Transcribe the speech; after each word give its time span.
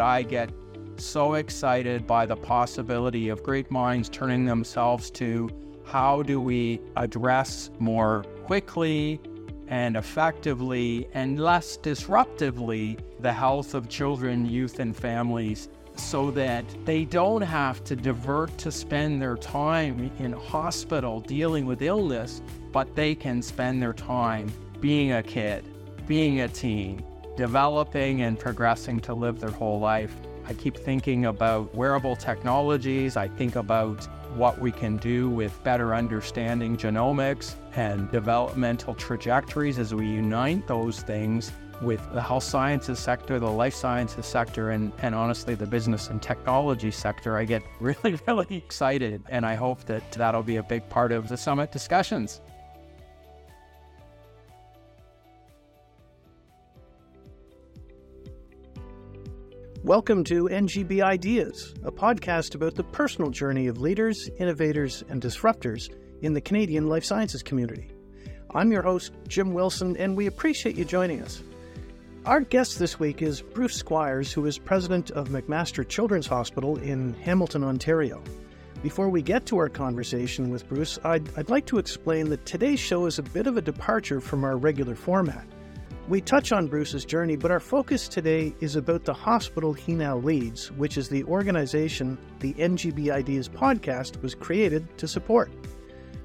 I 0.00 0.22
get 0.22 0.50
so 0.96 1.34
excited 1.34 2.06
by 2.06 2.26
the 2.26 2.36
possibility 2.36 3.28
of 3.28 3.42
great 3.42 3.70
minds 3.70 4.08
turning 4.08 4.44
themselves 4.44 5.10
to 5.12 5.50
how 5.84 6.22
do 6.22 6.40
we 6.40 6.80
address 6.96 7.70
more 7.78 8.24
quickly 8.44 9.20
and 9.68 9.96
effectively 9.96 11.08
and 11.14 11.40
less 11.40 11.76
disruptively 11.76 12.98
the 13.20 13.32
health 13.32 13.74
of 13.74 13.88
children, 13.88 14.46
youth, 14.46 14.78
and 14.78 14.96
families 14.96 15.68
so 15.96 16.30
that 16.30 16.64
they 16.84 17.04
don't 17.04 17.40
have 17.40 17.82
to 17.84 17.96
divert 17.96 18.56
to 18.58 18.70
spend 18.70 19.20
their 19.20 19.36
time 19.36 20.10
in 20.18 20.32
hospital 20.32 21.20
dealing 21.20 21.66
with 21.66 21.82
illness, 21.82 22.42
but 22.70 22.94
they 22.94 23.14
can 23.14 23.40
spend 23.40 23.82
their 23.82 23.94
time 23.94 24.52
being 24.80 25.12
a 25.12 25.22
kid, 25.22 25.64
being 26.06 26.40
a 26.42 26.48
teen, 26.48 27.02
developing 27.36 28.22
and 28.22 28.38
progressing 28.38 29.00
to 29.00 29.14
live 29.14 29.40
their 29.40 29.50
whole 29.50 29.78
life. 29.78 30.14
I 30.48 30.54
keep 30.54 30.76
thinking 30.76 31.26
about 31.26 31.74
wearable 31.74 32.16
technologies. 32.16 33.16
I 33.16 33.28
think 33.28 33.56
about 33.56 34.04
what 34.36 34.60
we 34.60 34.70
can 34.70 34.96
do 34.98 35.28
with 35.28 35.62
better 35.64 35.94
understanding 35.94 36.76
genomics 36.76 37.54
and 37.74 38.10
developmental 38.10 38.94
trajectories 38.94 39.78
as 39.78 39.94
we 39.94 40.06
unite 40.06 40.66
those 40.68 41.00
things 41.00 41.52
with 41.82 42.00
the 42.12 42.22
health 42.22 42.44
sciences 42.44 42.98
sector, 42.98 43.38
the 43.38 43.50
life 43.50 43.74
sciences 43.74 44.24
sector, 44.26 44.70
and, 44.70 44.92
and 45.02 45.14
honestly, 45.14 45.54
the 45.54 45.66
business 45.66 46.08
and 46.08 46.22
technology 46.22 46.90
sector, 46.90 47.36
I 47.36 47.44
get 47.44 47.62
really, 47.80 48.18
really 48.26 48.56
excited. 48.56 49.22
And 49.28 49.44
I 49.44 49.54
hope 49.54 49.84
that 49.84 50.10
that'll 50.12 50.42
be 50.42 50.56
a 50.56 50.62
big 50.62 50.88
part 50.88 51.12
of 51.12 51.28
the 51.28 51.36
summit 51.36 51.72
discussions. 51.72 52.40
Welcome 59.86 60.24
to 60.24 60.48
NGB 60.48 61.00
Ideas, 61.00 61.72
a 61.84 61.92
podcast 61.92 62.56
about 62.56 62.74
the 62.74 62.82
personal 62.82 63.30
journey 63.30 63.68
of 63.68 63.80
leaders, 63.80 64.28
innovators, 64.36 65.04
and 65.08 65.22
disruptors 65.22 65.94
in 66.22 66.32
the 66.32 66.40
Canadian 66.40 66.88
life 66.88 67.04
sciences 67.04 67.40
community. 67.40 67.92
I'm 68.52 68.72
your 68.72 68.82
host, 68.82 69.12
Jim 69.28 69.54
Wilson, 69.54 69.96
and 69.96 70.16
we 70.16 70.26
appreciate 70.26 70.74
you 70.74 70.84
joining 70.84 71.22
us. 71.22 71.40
Our 72.24 72.40
guest 72.40 72.80
this 72.80 72.98
week 72.98 73.22
is 73.22 73.40
Bruce 73.40 73.76
Squires, 73.76 74.32
who 74.32 74.44
is 74.46 74.58
president 74.58 75.12
of 75.12 75.28
McMaster 75.28 75.88
Children's 75.88 76.26
Hospital 76.26 76.78
in 76.78 77.14
Hamilton, 77.22 77.62
Ontario. 77.62 78.20
Before 78.82 79.08
we 79.08 79.22
get 79.22 79.46
to 79.46 79.58
our 79.58 79.68
conversation 79.68 80.50
with 80.50 80.68
Bruce, 80.68 80.98
I'd, 81.04 81.30
I'd 81.38 81.48
like 81.48 81.66
to 81.66 81.78
explain 81.78 82.28
that 82.30 82.44
today's 82.44 82.80
show 82.80 83.06
is 83.06 83.20
a 83.20 83.22
bit 83.22 83.46
of 83.46 83.56
a 83.56 83.62
departure 83.62 84.20
from 84.20 84.42
our 84.42 84.56
regular 84.56 84.96
format. 84.96 85.46
We 86.08 86.20
touch 86.20 86.52
on 86.52 86.68
Bruce's 86.68 87.04
journey, 87.04 87.34
but 87.34 87.50
our 87.50 87.58
focus 87.58 88.06
today 88.06 88.54
is 88.60 88.76
about 88.76 89.02
the 89.02 89.12
hospital 89.12 89.72
he 89.72 89.92
now 89.92 90.18
leads, 90.18 90.70
which 90.70 90.96
is 90.96 91.08
the 91.08 91.24
organization 91.24 92.16
the 92.38 92.54
NGB 92.54 93.10
Ideas 93.10 93.48
podcast 93.48 94.22
was 94.22 94.32
created 94.32 94.86
to 94.98 95.08
support. 95.08 95.50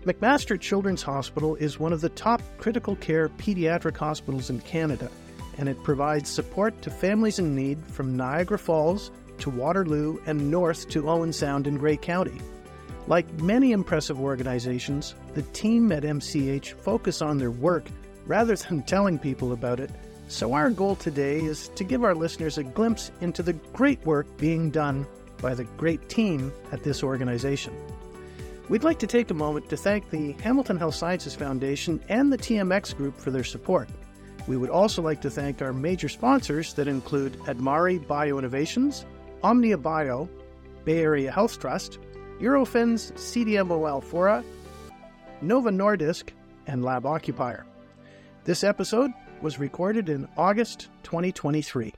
McMaster 0.06 0.60
Children's 0.60 1.02
Hospital 1.02 1.56
is 1.56 1.80
one 1.80 1.94
of 1.94 2.02
the 2.02 2.10
top 2.10 2.44
critical 2.60 2.96
care 2.98 3.28
pediatric 3.28 3.98
hospitals 3.98 4.52
in 4.52 4.60
Canada, 4.60 5.10
and 5.58 5.68
it 5.68 5.84
provides 5.84 6.30
support 6.30 6.80
to 6.84 6.92
families 6.92 7.40
in 7.40 7.56
need 7.56 7.84
from 7.88 8.16
Niagara 8.16 8.60
Falls 8.60 9.10
to 9.40 9.50
Waterloo 9.50 10.20
and 10.28 10.52
north 10.52 10.90
to 10.90 11.10
Owen 11.10 11.34
Sound 11.34 11.66
in 11.66 11.80
Grey 11.80 11.98
County. 11.98 12.40
Like 13.08 13.32
many 13.42 13.72
impressive 13.72 14.22
organizations, 14.22 15.16
the 15.34 15.42
team 15.42 15.92
at 15.92 16.04
MCH 16.04 16.74
focus 16.74 17.24
on 17.24 17.40
their 17.40 17.50
work 17.50 17.86
rather 18.26 18.56
than 18.56 18.84
telling 18.84 19.20
people 19.20 19.52
about 19.52 19.80
it. 19.80 19.90
So, 20.28 20.54
our 20.54 20.70
goal 20.70 20.96
today 20.96 21.40
is 21.40 21.68
to 21.70 21.84
give 21.84 22.04
our 22.04 22.16
listeners 22.16 22.58
a 22.58 22.64
glimpse 22.64 23.12
into 23.20 23.44
the 23.44 23.54
great 23.74 24.06
work 24.06 24.26
being 24.38 24.72
done 24.72 25.06
by 25.42 25.54
the 25.54 25.66
great 25.76 26.08
team 26.08 26.54
at 26.72 26.84
this 26.84 27.04
organization. 27.04 27.76
We'd 28.70 28.86
like 28.86 29.00
to 29.00 29.08
take 29.08 29.30
a 29.30 29.34
moment 29.34 29.70
to 29.70 29.76
thank 29.76 30.10
the 30.10 30.32
Hamilton 30.34 30.78
Health 30.78 30.96
Sciences 30.96 31.36
Foundation 31.36 32.00
and 32.08 32.32
the 32.32 32.38
TMX 32.38 32.96
Group 32.96 33.18
for 33.18 33.32
their 33.32 33.44
support. 33.44 33.90
We 34.48 34.56
would 34.56 34.70
also 34.70 35.02
like 35.02 35.22
to 35.22 35.30
thank 35.30 35.62
our 35.62 35.74
major 35.74 36.08
sponsors 36.08 36.74
that 36.76 36.88
include 36.88 37.34
adMare 37.40 38.06
BioInnovations, 38.06 39.04
Omnia 39.44 39.78
Bio, 39.78 40.30
Bay 40.86 41.00
Area 41.00 41.32
Health 41.32 41.60
Trust, 41.60 42.00
Eurofins 42.40 43.12
CDMO 43.14 43.90
Alphora, 43.90 44.44
Novo 45.42 45.70
Nordisk, 45.70 46.30
and 46.68 46.84
Lab 46.84 47.06
Occupier. 47.06 47.66
This 48.44 48.64
episode 48.64 49.12
was 49.44 49.60
recorded 49.60 50.10
in 50.10 50.28
August 50.36 50.90
2023. 51.04 51.94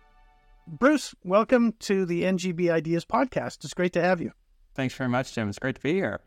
Bruce, 0.68 1.16
welcome 1.24 1.72
to 1.80 2.06
the 2.06 2.24
NGB 2.24 2.70
Ideas 2.70 3.06
podcast. 3.06 3.64
It's 3.64 3.74
great 3.74 3.94
to 3.94 4.02
have 4.02 4.20
you. 4.20 4.34
Thanks 4.76 4.94
very 4.94 5.10
much, 5.10 5.34
Jim. 5.34 5.48
It's 5.48 5.58
great 5.58 5.76
to 5.76 5.82
be 5.82 5.94
here. 5.94 6.20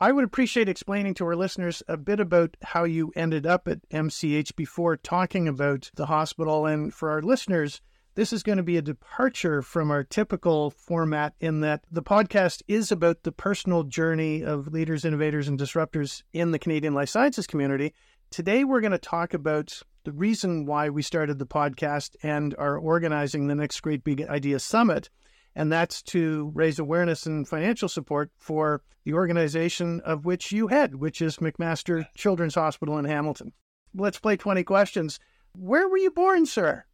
I 0.00 0.10
would 0.10 0.24
appreciate 0.24 0.70
explaining 0.70 1.12
to 1.14 1.26
our 1.26 1.36
listeners 1.36 1.82
a 1.86 1.98
bit 1.98 2.18
about 2.18 2.56
how 2.62 2.84
you 2.84 3.12
ended 3.14 3.44
up 3.44 3.68
at 3.68 3.86
MCH 3.90 4.56
before 4.56 4.96
talking 4.96 5.46
about 5.46 5.90
the 5.96 6.06
hospital. 6.06 6.64
And 6.64 6.94
for 6.94 7.10
our 7.10 7.20
listeners, 7.20 7.82
this 8.14 8.32
is 8.32 8.42
going 8.42 8.56
to 8.56 8.64
be 8.64 8.78
a 8.78 8.82
departure 8.82 9.60
from 9.60 9.90
our 9.90 10.02
typical 10.02 10.70
format 10.70 11.34
in 11.40 11.60
that 11.60 11.84
the 11.90 12.02
podcast 12.02 12.62
is 12.68 12.90
about 12.90 13.22
the 13.22 13.32
personal 13.32 13.82
journey 13.82 14.42
of 14.42 14.72
leaders, 14.72 15.04
innovators, 15.04 15.46
and 15.46 15.58
disruptors 15.58 16.22
in 16.32 16.52
the 16.52 16.58
Canadian 16.58 16.94
life 16.94 17.10
sciences 17.10 17.46
community. 17.46 17.92
Today, 18.30 18.62
we're 18.62 18.82
going 18.82 18.92
to 18.92 18.98
talk 18.98 19.32
about 19.32 19.82
the 20.04 20.12
reason 20.12 20.66
why 20.66 20.90
we 20.90 21.00
started 21.00 21.38
the 21.38 21.46
podcast 21.46 22.14
and 22.22 22.54
are 22.58 22.76
organizing 22.76 23.46
the 23.46 23.54
next 23.54 23.80
Great 23.80 24.04
Big 24.04 24.20
Idea 24.20 24.58
Summit. 24.58 25.08
And 25.56 25.72
that's 25.72 26.02
to 26.02 26.52
raise 26.54 26.78
awareness 26.78 27.24
and 27.24 27.48
financial 27.48 27.88
support 27.88 28.30
for 28.36 28.82
the 29.04 29.14
organization 29.14 30.00
of 30.04 30.26
which 30.26 30.52
you 30.52 30.68
head, 30.68 30.96
which 30.96 31.22
is 31.22 31.38
McMaster 31.38 32.06
Children's 32.16 32.54
Hospital 32.54 32.98
in 32.98 33.06
Hamilton. 33.06 33.52
Let's 33.94 34.20
play 34.20 34.36
20 34.36 34.62
questions. 34.62 35.18
Where 35.54 35.88
were 35.88 35.96
you 35.96 36.10
born, 36.10 36.44
sir? 36.44 36.84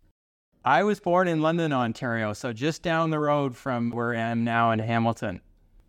I 0.64 0.84
was 0.84 1.00
born 1.00 1.26
in 1.26 1.42
London, 1.42 1.72
Ontario, 1.72 2.32
so 2.32 2.52
just 2.52 2.82
down 2.82 3.10
the 3.10 3.18
road 3.18 3.56
from 3.56 3.90
where 3.90 4.14
I 4.14 4.20
am 4.20 4.44
now 4.44 4.70
in 4.70 4.78
Hamilton. 4.78 5.40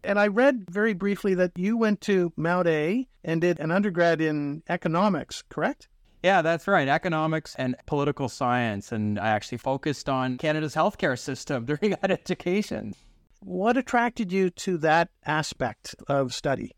And 0.05 0.19
I 0.19 0.27
read 0.27 0.69
very 0.69 0.93
briefly 0.93 1.33
that 1.35 1.51
you 1.55 1.77
went 1.77 2.01
to 2.01 2.31
Mount 2.37 2.67
A 2.67 3.07
and 3.23 3.41
did 3.41 3.59
an 3.59 3.71
undergrad 3.71 4.21
in 4.21 4.61
economics, 4.69 5.43
correct? 5.49 5.87
Yeah, 6.23 6.41
that's 6.41 6.67
right. 6.67 6.87
Economics 6.87 7.55
and 7.57 7.75
political 7.85 8.29
science. 8.29 8.91
And 8.91 9.19
I 9.19 9.29
actually 9.29 9.57
focused 9.57 10.09
on 10.09 10.37
Canada's 10.37 10.75
healthcare 10.75 11.17
system 11.17 11.65
during 11.67 11.95
that 12.01 12.11
education. 12.11 12.93
What 13.41 13.77
attracted 13.77 14.31
you 14.31 14.49
to 14.51 14.77
that 14.79 15.09
aspect 15.25 15.95
of 16.07 16.33
study? 16.33 16.71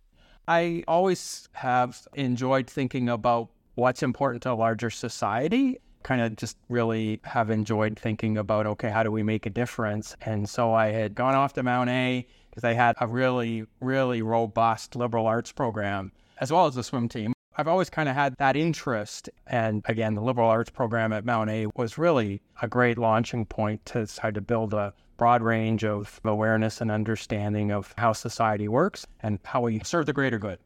I 0.48 0.84
always 0.88 1.50
have 1.54 2.08
enjoyed 2.14 2.70
thinking 2.70 3.10
about 3.10 3.50
what's 3.76 4.04
important 4.04 4.44
to 4.44 4.52
a 4.52 4.54
larger 4.54 4.90
society. 4.90 5.78
Kind 6.04 6.22
of 6.22 6.36
just 6.36 6.58
really 6.70 7.20
have 7.24 7.50
enjoyed 7.50 8.00
thinking 8.00 8.38
about, 8.38 8.66
okay, 8.66 8.90
how 8.90 9.04
do 9.04 9.12
we 9.12 9.24
make 9.24 9.46
a 9.46 9.50
difference? 9.50 10.16
And 10.22 10.50
so 10.50 10.74
I 10.74 10.88
had 10.88 11.16
gone 11.16 11.36
off 11.36 11.54
to 11.54 11.64
Mount 11.64 11.90
A 11.90 12.26
because 12.58 12.68
they 12.68 12.74
had 12.74 12.96
a 13.00 13.06
really, 13.06 13.66
really 13.82 14.24
robust 14.24 14.96
liberal 14.96 15.28
arts 15.28 15.52
program 15.52 16.12
as 16.40 16.52
well 16.52 16.66
as 16.66 16.74
the 16.74 16.82
swim 16.82 17.08
team. 17.08 17.32
I've 17.56 17.68
always 17.68 17.88
kind 17.88 18.10
of 18.10 18.16
had 18.16 18.36
that 18.40 18.56
interest. 18.56 19.30
And 19.46 19.84
again, 19.86 20.16
the 20.16 20.22
liberal 20.22 20.50
arts 20.50 20.72
program 20.72 21.14
at 21.14 21.24
Mount 21.24 21.52
A 21.52 21.68
was 21.76 22.00
really 22.00 22.42
a 22.60 22.68
great 22.68 22.98
launching 22.98 23.46
point 23.46 23.86
to 23.88 24.08
start 24.08 24.34
to 24.34 24.42
build 24.42 24.74
a 24.74 24.92
broad 25.18 25.44
range 25.44 25.84
of 25.86 26.20
awareness 26.24 26.82
and 26.82 26.90
understanding 26.90 27.72
of 27.72 27.94
how 27.96 28.14
society 28.14 28.68
works 28.68 29.06
and 29.22 29.38
how 29.44 29.62
we 29.62 29.80
serve 29.84 30.08
the 30.08 30.14
greater 30.14 30.40
good. 30.40 30.58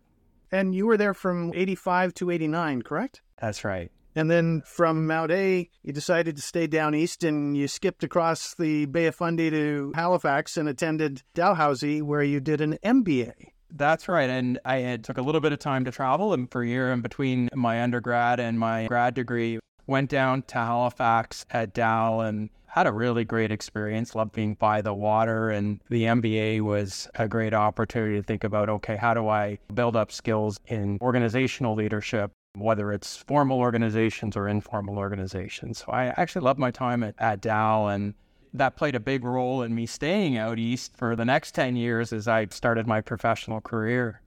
And 0.50 0.74
you 0.74 0.86
were 0.86 0.96
there 0.96 1.14
from 1.14 1.52
85 1.54 2.14
to 2.16 2.32
89, 2.32 2.84
correct? 2.84 3.22
That's 3.42 3.66
right. 3.66 3.92
And 4.16 4.30
then 4.30 4.62
from 4.66 5.08
Mount 5.08 5.32
A, 5.32 5.70
you 5.84 5.94
decided 5.94 6.36
to 6.36 6.42
stay 6.42 6.68
down 6.68 6.94
east 6.96 7.24
and 7.24 7.56
you 7.56 7.68
skipped 7.68 8.04
across 8.04 8.56
the 8.56 8.86
Bay 8.86 9.06
of 9.06 9.16
Fundy 9.16 9.50
to 9.50 9.94
Halifax 9.96 10.58
and 10.58 10.68
attended 10.68 11.24
Dalhousie, 11.34 12.02
where 12.02 12.24
you 12.24 12.40
did 12.40 12.62
an 12.62 12.78
MBA. 12.84 13.34
That's 13.74 14.10
right. 14.10 14.30
And 14.30 14.60
I 14.66 14.78
had 14.78 15.04
took 15.04 15.18
a 15.18 15.22
little 15.22 15.42
bit 15.42 15.54
of 15.54 15.60
time 15.60 15.86
to 15.86 15.92
travel 15.92 16.34
and 16.34 16.52
for 16.52 16.62
a 16.62 16.68
year 16.68 16.92
in 16.92 17.02
between 17.02 17.50
my 17.56 17.82
undergrad 17.82 18.40
and 18.40 18.60
my 18.60 18.88
grad 18.88 19.14
degree. 19.14 19.60
Went 19.88 20.10
down 20.10 20.44
to 20.44 20.56
Halifax 20.56 21.46
at 21.50 21.74
Dal 21.74 22.22
and 22.22 22.50
had 22.68 22.88
a 22.88 22.92
really 22.92 23.26
great 23.26 23.52
experience. 23.52 24.14
Loved 24.14 24.34
being 24.34 24.56
by 24.56 24.82
the 24.82 24.94
water. 24.94 25.50
And 25.50 25.80
the 25.90 26.04
MBA 26.04 26.62
was 26.62 27.08
a 27.16 27.28
great 27.30 27.54
opportunity 27.54 28.18
to 28.18 28.24
think 28.24 28.44
about 28.44 28.68
okay, 28.68 28.98
how 28.98 29.14
do 29.14 29.30
I 29.30 29.58
build 29.74 29.96
up 29.96 30.12
skills 30.12 30.60
in 30.68 30.98
organizational 31.02 31.76
leadership 31.76 32.32
whether 32.56 32.92
it's 32.92 33.18
formal 33.18 33.60
organizations 33.60 34.36
or 34.36 34.48
informal 34.48 34.98
organizations. 34.98 35.80
So 35.80 35.92
I 35.92 36.08
actually 36.08 36.44
loved 36.44 36.60
my 36.60 36.72
time 36.72 37.04
at, 37.04 37.16
at 37.18 37.42
Dal, 37.42 37.88
and 37.88 38.14
that 38.54 38.76
played 38.76 38.96
a 38.96 39.00
big 39.00 39.24
role 39.24 39.62
in 39.62 39.74
me 39.74 39.86
staying 39.86 40.38
out 40.38 40.60
east 40.60 40.96
for 40.98 41.16
the 41.16 41.26
next 41.26 41.56
10 41.56 41.76
years 41.76 42.12
as 42.12 42.28
I 42.28 42.48
started 42.48 42.88
my 42.88 43.02
professional 43.02 43.62
career. 43.62 44.22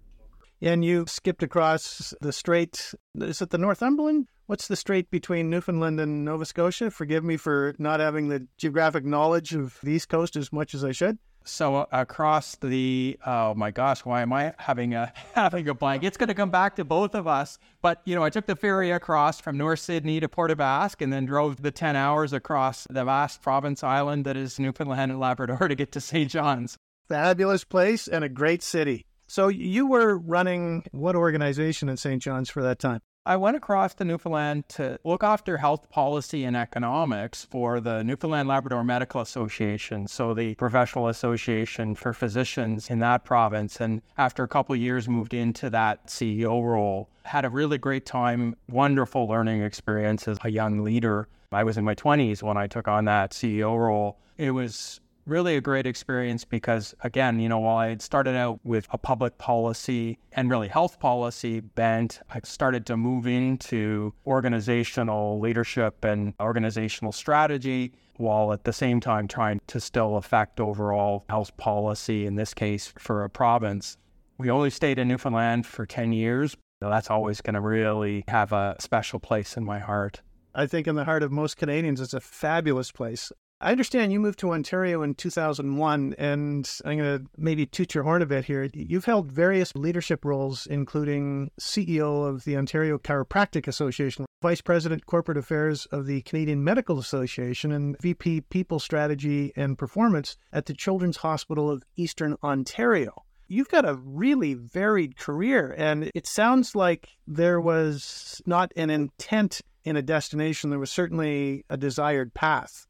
And 0.62 0.84
you 0.84 1.04
skipped 1.06 1.42
across 1.42 2.14
the 2.20 2.32
strait. 2.32 2.94
Is 3.16 3.42
it 3.42 3.50
the 3.50 3.58
Northumberland 3.58 4.28
What's 4.46 4.68
the 4.68 4.76
strait 4.76 5.10
between 5.10 5.48
Newfoundland 5.48 5.98
and 5.98 6.22
Nova 6.22 6.44
Scotia? 6.44 6.90
Forgive 6.90 7.24
me 7.24 7.38
for 7.38 7.74
not 7.78 8.00
having 8.00 8.28
the 8.28 8.46
geographic 8.58 9.02
knowledge 9.02 9.54
of 9.54 9.78
the 9.82 9.92
East 9.92 10.10
Coast 10.10 10.36
as 10.36 10.52
much 10.52 10.74
as 10.74 10.84
I 10.84 10.92
should. 10.92 11.18
So 11.44 11.76
uh, 11.76 11.86
across 11.92 12.56
the 12.56 13.18
oh 13.24 13.54
my 13.54 13.70
gosh, 13.70 14.04
why 14.04 14.22
am 14.22 14.32
I 14.32 14.54
having 14.58 14.94
a 14.94 15.12
having 15.34 15.68
a 15.68 15.74
blank? 15.74 16.02
It's 16.02 16.16
going 16.16 16.28
to 16.28 16.34
come 16.34 16.50
back 16.50 16.76
to 16.76 16.84
both 16.84 17.14
of 17.14 17.26
us. 17.26 17.58
But 17.82 18.00
you 18.04 18.14
know, 18.14 18.24
I 18.24 18.30
took 18.30 18.46
the 18.46 18.56
ferry 18.56 18.90
across 18.90 19.40
from 19.40 19.58
North 19.58 19.80
Sydney 19.80 20.20
to 20.20 20.28
Port 20.28 20.50
aux 20.50 20.56
Basques, 20.56 21.02
and 21.02 21.12
then 21.12 21.26
drove 21.26 21.62
the 21.62 21.70
ten 21.70 21.96
hours 21.96 22.32
across 22.32 22.86
the 22.88 23.04
vast 23.04 23.42
province 23.42 23.84
island 23.84 24.24
that 24.24 24.36
is 24.36 24.58
Newfoundland 24.58 25.10
and 25.10 25.20
Labrador 25.20 25.68
to 25.68 25.74
get 25.74 25.92
to 25.92 26.00
St. 26.00 26.30
John's. 26.30 26.76
Fabulous 27.08 27.64
place 27.64 28.08
and 28.08 28.24
a 28.24 28.30
great 28.30 28.62
city. 28.62 29.04
So 29.26 29.48
you 29.48 29.86
were 29.86 30.16
running 30.16 30.84
what 30.92 31.16
organization 31.16 31.88
in 31.88 31.96
St. 31.96 32.22
John's 32.22 32.48
for 32.48 32.62
that 32.62 32.78
time? 32.78 33.00
I 33.26 33.36
went 33.36 33.56
across 33.56 33.94
to 33.94 34.04
Newfoundland 34.04 34.68
to 34.70 34.98
look 35.02 35.24
after 35.24 35.56
health 35.56 35.88
policy 35.88 36.44
and 36.44 36.54
economics 36.54 37.42
for 37.42 37.80
the 37.80 38.04
Newfoundland 38.04 38.48
Labrador 38.48 38.84
Medical 38.84 39.22
Association, 39.22 40.06
so 40.06 40.34
the 40.34 40.54
professional 40.56 41.08
association 41.08 41.94
for 41.94 42.12
physicians 42.12 42.90
in 42.90 42.98
that 42.98 43.24
province. 43.24 43.80
And 43.80 44.02
after 44.18 44.42
a 44.42 44.48
couple 44.48 44.76
years, 44.76 45.08
moved 45.08 45.32
into 45.32 45.70
that 45.70 46.08
CEO 46.08 46.62
role. 46.62 47.08
Had 47.22 47.46
a 47.46 47.48
really 47.48 47.78
great 47.78 48.04
time, 48.04 48.56
wonderful 48.68 49.26
learning 49.26 49.62
experience 49.62 50.28
as 50.28 50.36
a 50.44 50.50
young 50.50 50.84
leader. 50.84 51.26
I 51.50 51.64
was 51.64 51.78
in 51.78 51.84
my 51.84 51.94
20s 51.94 52.42
when 52.42 52.58
I 52.58 52.66
took 52.66 52.88
on 52.88 53.06
that 53.06 53.30
CEO 53.30 53.78
role. 53.78 54.18
It 54.36 54.50
was 54.50 55.00
really 55.26 55.56
a 55.56 55.60
great 55.60 55.86
experience 55.86 56.44
because, 56.44 56.94
again, 57.02 57.40
you 57.40 57.48
know, 57.48 57.60
while 57.60 57.76
I 57.76 57.88
had 57.88 58.02
started 58.02 58.36
out 58.36 58.60
with 58.64 58.86
a 58.90 58.98
public 58.98 59.38
policy 59.38 60.18
and 60.32 60.50
really 60.50 60.68
health 60.68 61.00
policy 61.00 61.60
bent, 61.60 62.20
I 62.30 62.40
started 62.44 62.86
to 62.86 62.96
move 62.96 63.26
into 63.26 64.12
organizational 64.26 65.40
leadership 65.40 66.04
and 66.04 66.34
organizational 66.40 67.12
strategy 67.12 67.92
while 68.16 68.52
at 68.52 68.64
the 68.64 68.72
same 68.72 69.00
time 69.00 69.26
trying 69.26 69.60
to 69.66 69.80
still 69.80 70.16
affect 70.16 70.60
overall 70.60 71.24
health 71.28 71.56
policy, 71.56 72.26
in 72.26 72.36
this 72.36 72.54
case 72.54 72.92
for 72.98 73.24
a 73.24 73.30
province. 73.30 73.96
We 74.38 74.50
only 74.50 74.70
stayed 74.70 74.98
in 74.98 75.08
Newfoundland 75.08 75.66
for 75.66 75.86
10 75.86 76.12
years. 76.12 76.56
So 76.82 76.90
that's 76.90 77.10
always 77.10 77.40
going 77.40 77.54
to 77.54 77.60
really 77.60 78.24
have 78.28 78.52
a 78.52 78.76
special 78.78 79.18
place 79.18 79.56
in 79.56 79.64
my 79.64 79.78
heart. 79.78 80.20
I 80.54 80.66
think 80.66 80.86
in 80.86 80.94
the 80.94 81.04
heart 81.04 81.22
of 81.22 81.32
most 81.32 81.56
Canadians, 81.56 82.00
it's 82.00 82.14
a 82.14 82.20
fabulous 82.20 82.92
place. 82.92 83.32
I 83.64 83.72
understand 83.72 84.12
you 84.12 84.20
moved 84.20 84.40
to 84.40 84.52
Ontario 84.52 85.02
in 85.02 85.14
2001, 85.14 86.16
and 86.18 86.70
I'm 86.84 86.98
going 86.98 87.18
to 87.18 87.26
maybe 87.38 87.64
toot 87.64 87.94
your 87.94 88.04
horn 88.04 88.20
a 88.20 88.26
bit 88.26 88.44
here. 88.44 88.68
You've 88.74 89.06
held 89.06 89.32
various 89.32 89.72
leadership 89.74 90.22
roles, 90.22 90.66
including 90.66 91.50
CEO 91.58 92.28
of 92.28 92.44
the 92.44 92.58
Ontario 92.58 92.98
Chiropractic 92.98 93.66
Association, 93.66 94.26
Vice 94.42 94.60
President 94.60 95.06
Corporate 95.06 95.38
Affairs 95.38 95.86
of 95.86 96.04
the 96.04 96.20
Canadian 96.20 96.62
Medical 96.62 96.98
Association, 96.98 97.72
and 97.72 97.98
VP 98.02 98.42
People 98.42 98.78
Strategy 98.78 99.50
and 99.56 99.78
Performance 99.78 100.36
at 100.52 100.66
the 100.66 100.74
Children's 100.74 101.16
Hospital 101.16 101.70
of 101.70 101.84
Eastern 101.96 102.36
Ontario. 102.44 103.24
You've 103.48 103.70
got 103.70 103.88
a 103.88 103.94
really 103.94 104.52
varied 104.52 105.16
career, 105.16 105.74
and 105.78 106.10
it 106.14 106.26
sounds 106.26 106.76
like 106.76 107.16
there 107.26 107.62
was 107.62 108.42
not 108.44 108.72
an 108.76 108.90
intent 108.90 109.62
in 109.84 109.96
a 109.96 110.02
destination, 110.02 110.68
there 110.68 110.78
was 110.78 110.90
certainly 110.90 111.64
a 111.70 111.78
desired 111.78 112.34
path 112.34 112.86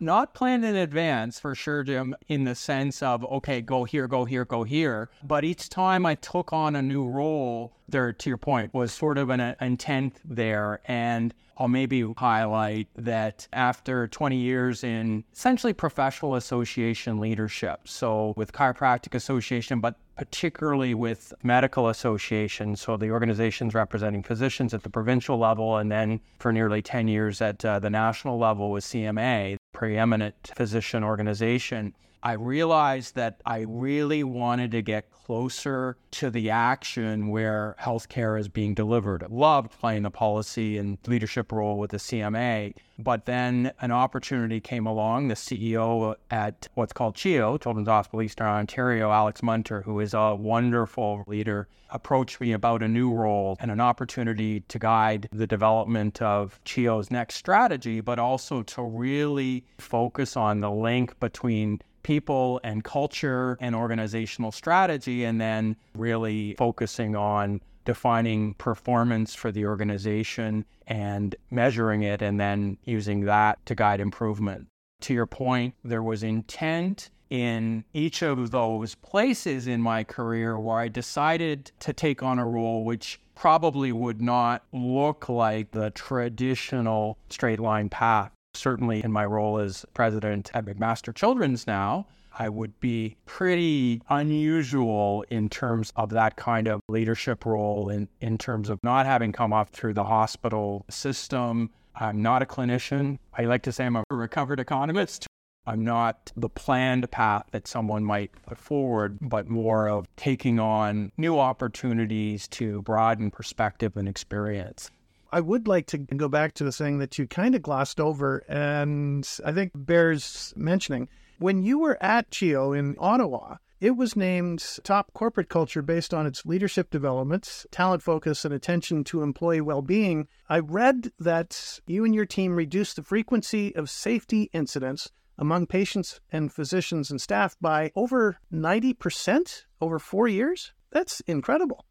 not 0.00 0.34
planned 0.34 0.64
in 0.64 0.76
advance 0.76 1.38
for 1.38 1.54
sure, 1.54 1.82
Jim, 1.82 2.14
in 2.28 2.44
the 2.44 2.54
sense 2.54 3.02
of, 3.02 3.24
okay, 3.24 3.60
go 3.60 3.84
here, 3.84 4.06
go 4.08 4.24
here, 4.24 4.44
go 4.44 4.64
here. 4.64 5.10
But 5.22 5.44
each 5.44 5.68
time 5.68 6.06
I 6.06 6.14
took 6.16 6.52
on 6.52 6.76
a 6.76 6.82
new 6.82 7.06
role, 7.06 7.72
there, 7.88 8.12
to 8.12 8.30
your 8.30 8.38
point, 8.38 8.74
was 8.74 8.92
sort 8.92 9.18
of 9.18 9.30
an 9.30 9.56
intent 9.60 10.20
there. 10.24 10.80
And 10.86 11.32
I'll 11.58 11.68
maybe 11.68 12.12
highlight 12.16 12.88
that 12.96 13.48
after 13.52 14.08
20 14.08 14.36
years 14.36 14.84
in 14.84 15.24
essentially 15.32 15.72
professional 15.72 16.34
association 16.34 17.18
leadership, 17.18 17.88
so 17.88 18.34
with 18.36 18.52
Chiropractic 18.52 19.14
Association, 19.14 19.80
but 19.80 19.96
particularly 20.16 20.94
with 20.94 21.32
medical 21.42 21.88
associations, 21.88 22.80
so 22.80 22.96
the 22.96 23.10
organizations 23.10 23.74
representing 23.74 24.22
physicians 24.22 24.74
at 24.74 24.82
the 24.82 24.90
provincial 24.90 25.38
level, 25.38 25.76
and 25.78 25.90
then 25.90 26.20
for 26.38 26.52
nearly 26.52 26.82
10 26.82 27.08
years 27.08 27.40
at 27.40 27.64
uh, 27.64 27.78
the 27.78 27.90
national 27.90 28.38
level 28.38 28.70
with 28.70 28.84
CMA, 28.84 29.55
preeminent 29.76 30.52
physician 30.56 31.04
organization. 31.04 31.92
I 32.22 32.32
realized 32.32 33.14
that 33.14 33.40
I 33.46 33.60
really 33.68 34.24
wanted 34.24 34.72
to 34.72 34.82
get 34.82 35.10
closer 35.10 35.96
to 36.12 36.30
the 36.30 36.50
action 36.50 37.28
where 37.28 37.76
healthcare 37.80 38.38
is 38.38 38.48
being 38.48 38.74
delivered. 38.74 39.22
I 39.22 39.26
loved 39.28 39.72
playing 39.78 40.02
the 40.02 40.10
policy 40.10 40.78
and 40.78 40.98
leadership 41.06 41.52
role 41.52 41.78
with 41.78 41.90
the 41.90 41.96
CMA, 41.96 42.74
but 42.98 43.26
then 43.26 43.72
an 43.80 43.90
opportunity 43.90 44.60
came 44.60 44.86
along. 44.86 45.28
The 45.28 45.34
CEO 45.34 46.14
at 46.30 46.68
what's 46.74 46.92
called 46.92 47.16
CHEO, 47.16 47.58
Children's 47.60 47.88
Hospital 47.88 48.22
Eastern 48.22 48.46
Ontario, 48.46 49.10
Alex 49.10 49.42
Munter, 49.42 49.82
who 49.82 50.00
is 50.00 50.14
a 50.14 50.34
wonderful 50.34 51.24
leader, 51.26 51.68
approached 51.90 52.40
me 52.40 52.52
about 52.52 52.82
a 52.82 52.88
new 52.88 53.12
role 53.12 53.56
and 53.60 53.70
an 53.70 53.80
opportunity 53.80 54.60
to 54.60 54.78
guide 54.78 55.28
the 55.32 55.46
development 55.46 56.20
of 56.22 56.60
CHEO's 56.64 57.10
next 57.10 57.36
strategy, 57.36 58.00
but 58.00 58.18
also 58.18 58.62
to 58.62 58.82
really 58.82 59.64
focus 59.78 60.36
on 60.36 60.60
the 60.60 60.70
link 60.70 61.18
between 61.20 61.80
people 62.06 62.60
and 62.62 62.84
culture 62.84 63.58
and 63.60 63.74
organizational 63.74 64.52
strategy, 64.52 65.24
and 65.24 65.40
then 65.40 65.74
really 65.96 66.54
focusing 66.54 67.16
on 67.16 67.60
defining 67.84 68.54
performance 68.54 69.34
for 69.34 69.50
the 69.50 69.66
organization 69.66 70.64
and 70.86 71.34
measuring 71.50 72.04
it, 72.04 72.22
and 72.22 72.38
then 72.38 72.78
using 72.84 73.22
that 73.22 73.58
to 73.66 73.74
guide 73.74 74.00
improvement. 74.00 74.68
To 75.00 75.14
your 75.14 75.26
point, 75.26 75.74
there 75.82 76.02
was 76.02 76.22
intent 76.22 77.10
in 77.28 77.84
each 77.92 78.22
of 78.22 78.52
those 78.52 78.94
places 78.94 79.66
in 79.66 79.82
my 79.82 80.04
career 80.04 80.60
where 80.60 80.78
I 80.78 80.86
decided 80.86 81.72
to 81.80 81.92
take 81.92 82.22
on 82.22 82.38
a 82.38 82.46
role 82.46 82.84
which 82.84 83.18
probably 83.34 83.90
would 83.90 84.22
not 84.22 84.62
look 84.72 85.28
like 85.28 85.72
the 85.72 85.90
traditional 85.90 87.18
straight 87.28 87.58
line 87.58 87.88
path 87.88 88.30
certainly 88.56 89.04
in 89.04 89.12
my 89.12 89.24
role 89.24 89.58
as 89.58 89.84
president 89.94 90.50
at 90.54 90.64
McMaster 90.64 91.14
Children's 91.14 91.66
now, 91.66 92.06
I 92.38 92.48
would 92.48 92.78
be 92.80 93.16
pretty 93.24 94.02
unusual 94.10 95.24
in 95.30 95.48
terms 95.48 95.92
of 95.96 96.10
that 96.10 96.36
kind 96.36 96.68
of 96.68 96.80
leadership 96.88 97.46
role 97.46 97.88
in, 97.88 98.08
in 98.20 98.36
terms 98.36 98.68
of 98.68 98.78
not 98.82 99.06
having 99.06 99.32
come 99.32 99.52
up 99.52 99.70
through 99.70 99.94
the 99.94 100.04
hospital 100.04 100.84
system. 100.90 101.70
I'm 101.94 102.20
not 102.20 102.42
a 102.42 102.46
clinician. 102.46 103.18
I 103.36 103.44
like 103.44 103.62
to 103.62 103.72
say 103.72 103.86
I'm 103.86 103.96
a 103.96 104.04
recovered 104.10 104.60
economist. 104.60 105.26
I'm 105.68 105.82
not 105.82 106.30
the 106.36 106.48
planned 106.48 107.10
path 107.10 107.46
that 107.50 107.66
someone 107.66 108.04
might 108.04 108.30
put 108.46 108.58
forward, 108.58 109.18
but 109.20 109.48
more 109.48 109.88
of 109.88 110.06
taking 110.16 110.60
on 110.60 111.10
new 111.16 111.38
opportunities 111.38 112.46
to 112.48 112.82
broaden 112.82 113.30
perspective 113.30 113.96
and 113.96 114.08
experience. 114.08 114.90
I 115.36 115.40
would 115.40 115.68
like 115.68 115.84
to 115.88 115.98
go 115.98 116.30
back 116.30 116.54
to 116.54 116.64
the 116.64 116.72
thing 116.72 116.96
that 116.96 117.18
you 117.18 117.26
kind 117.26 117.54
of 117.54 117.60
glossed 117.60 118.00
over, 118.00 118.38
and 118.48 119.28
I 119.44 119.52
think 119.52 119.72
bears 119.74 120.54
mentioning. 120.56 121.10
When 121.38 121.62
you 121.62 121.78
were 121.78 122.02
at 122.02 122.30
CHEO 122.30 122.72
in 122.72 122.96
Ottawa, 122.98 123.56
it 123.78 123.98
was 123.98 124.16
named 124.16 124.64
top 124.82 125.12
corporate 125.12 125.50
culture 125.50 125.82
based 125.82 126.14
on 126.14 126.26
its 126.26 126.46
leadership 126.46 126.88
development, 126.88 127.66
talent 127.70 128.02
focus, 128.02 128.46
and 128.46 128.54
attention 128.54 129.04
to 129.04 129.22
employee 129.22 129.60
well 129.60 129.82
being. 129.82 130.26
I 130.48 130.60
read 130.60 131.12
that 131.18 131.80
you 131.86 132.06
and 132.06 132.14
your 132.14 132.24
team 132.24 132.56
reduced 132.56 132.96
the 132.96 133.02
frequency 133.02 133.76
of 133.76 133.90
safety 133.90 134.48
incidents 134.54 135.10
among 135.36 135.66
patients 135.66 136.18
and 136.32 136.50
physicians 136.50 137.10
and 137.10 137.20
staff 137.20 137.56
by 137.60 137.92
over 137.94 138.38
90% 138.50 139.64
over 139.82 139.98
four 139.98 140.28
years. 140.28 140.72
That's 140.90 141.20
incredible. 141.26 141.84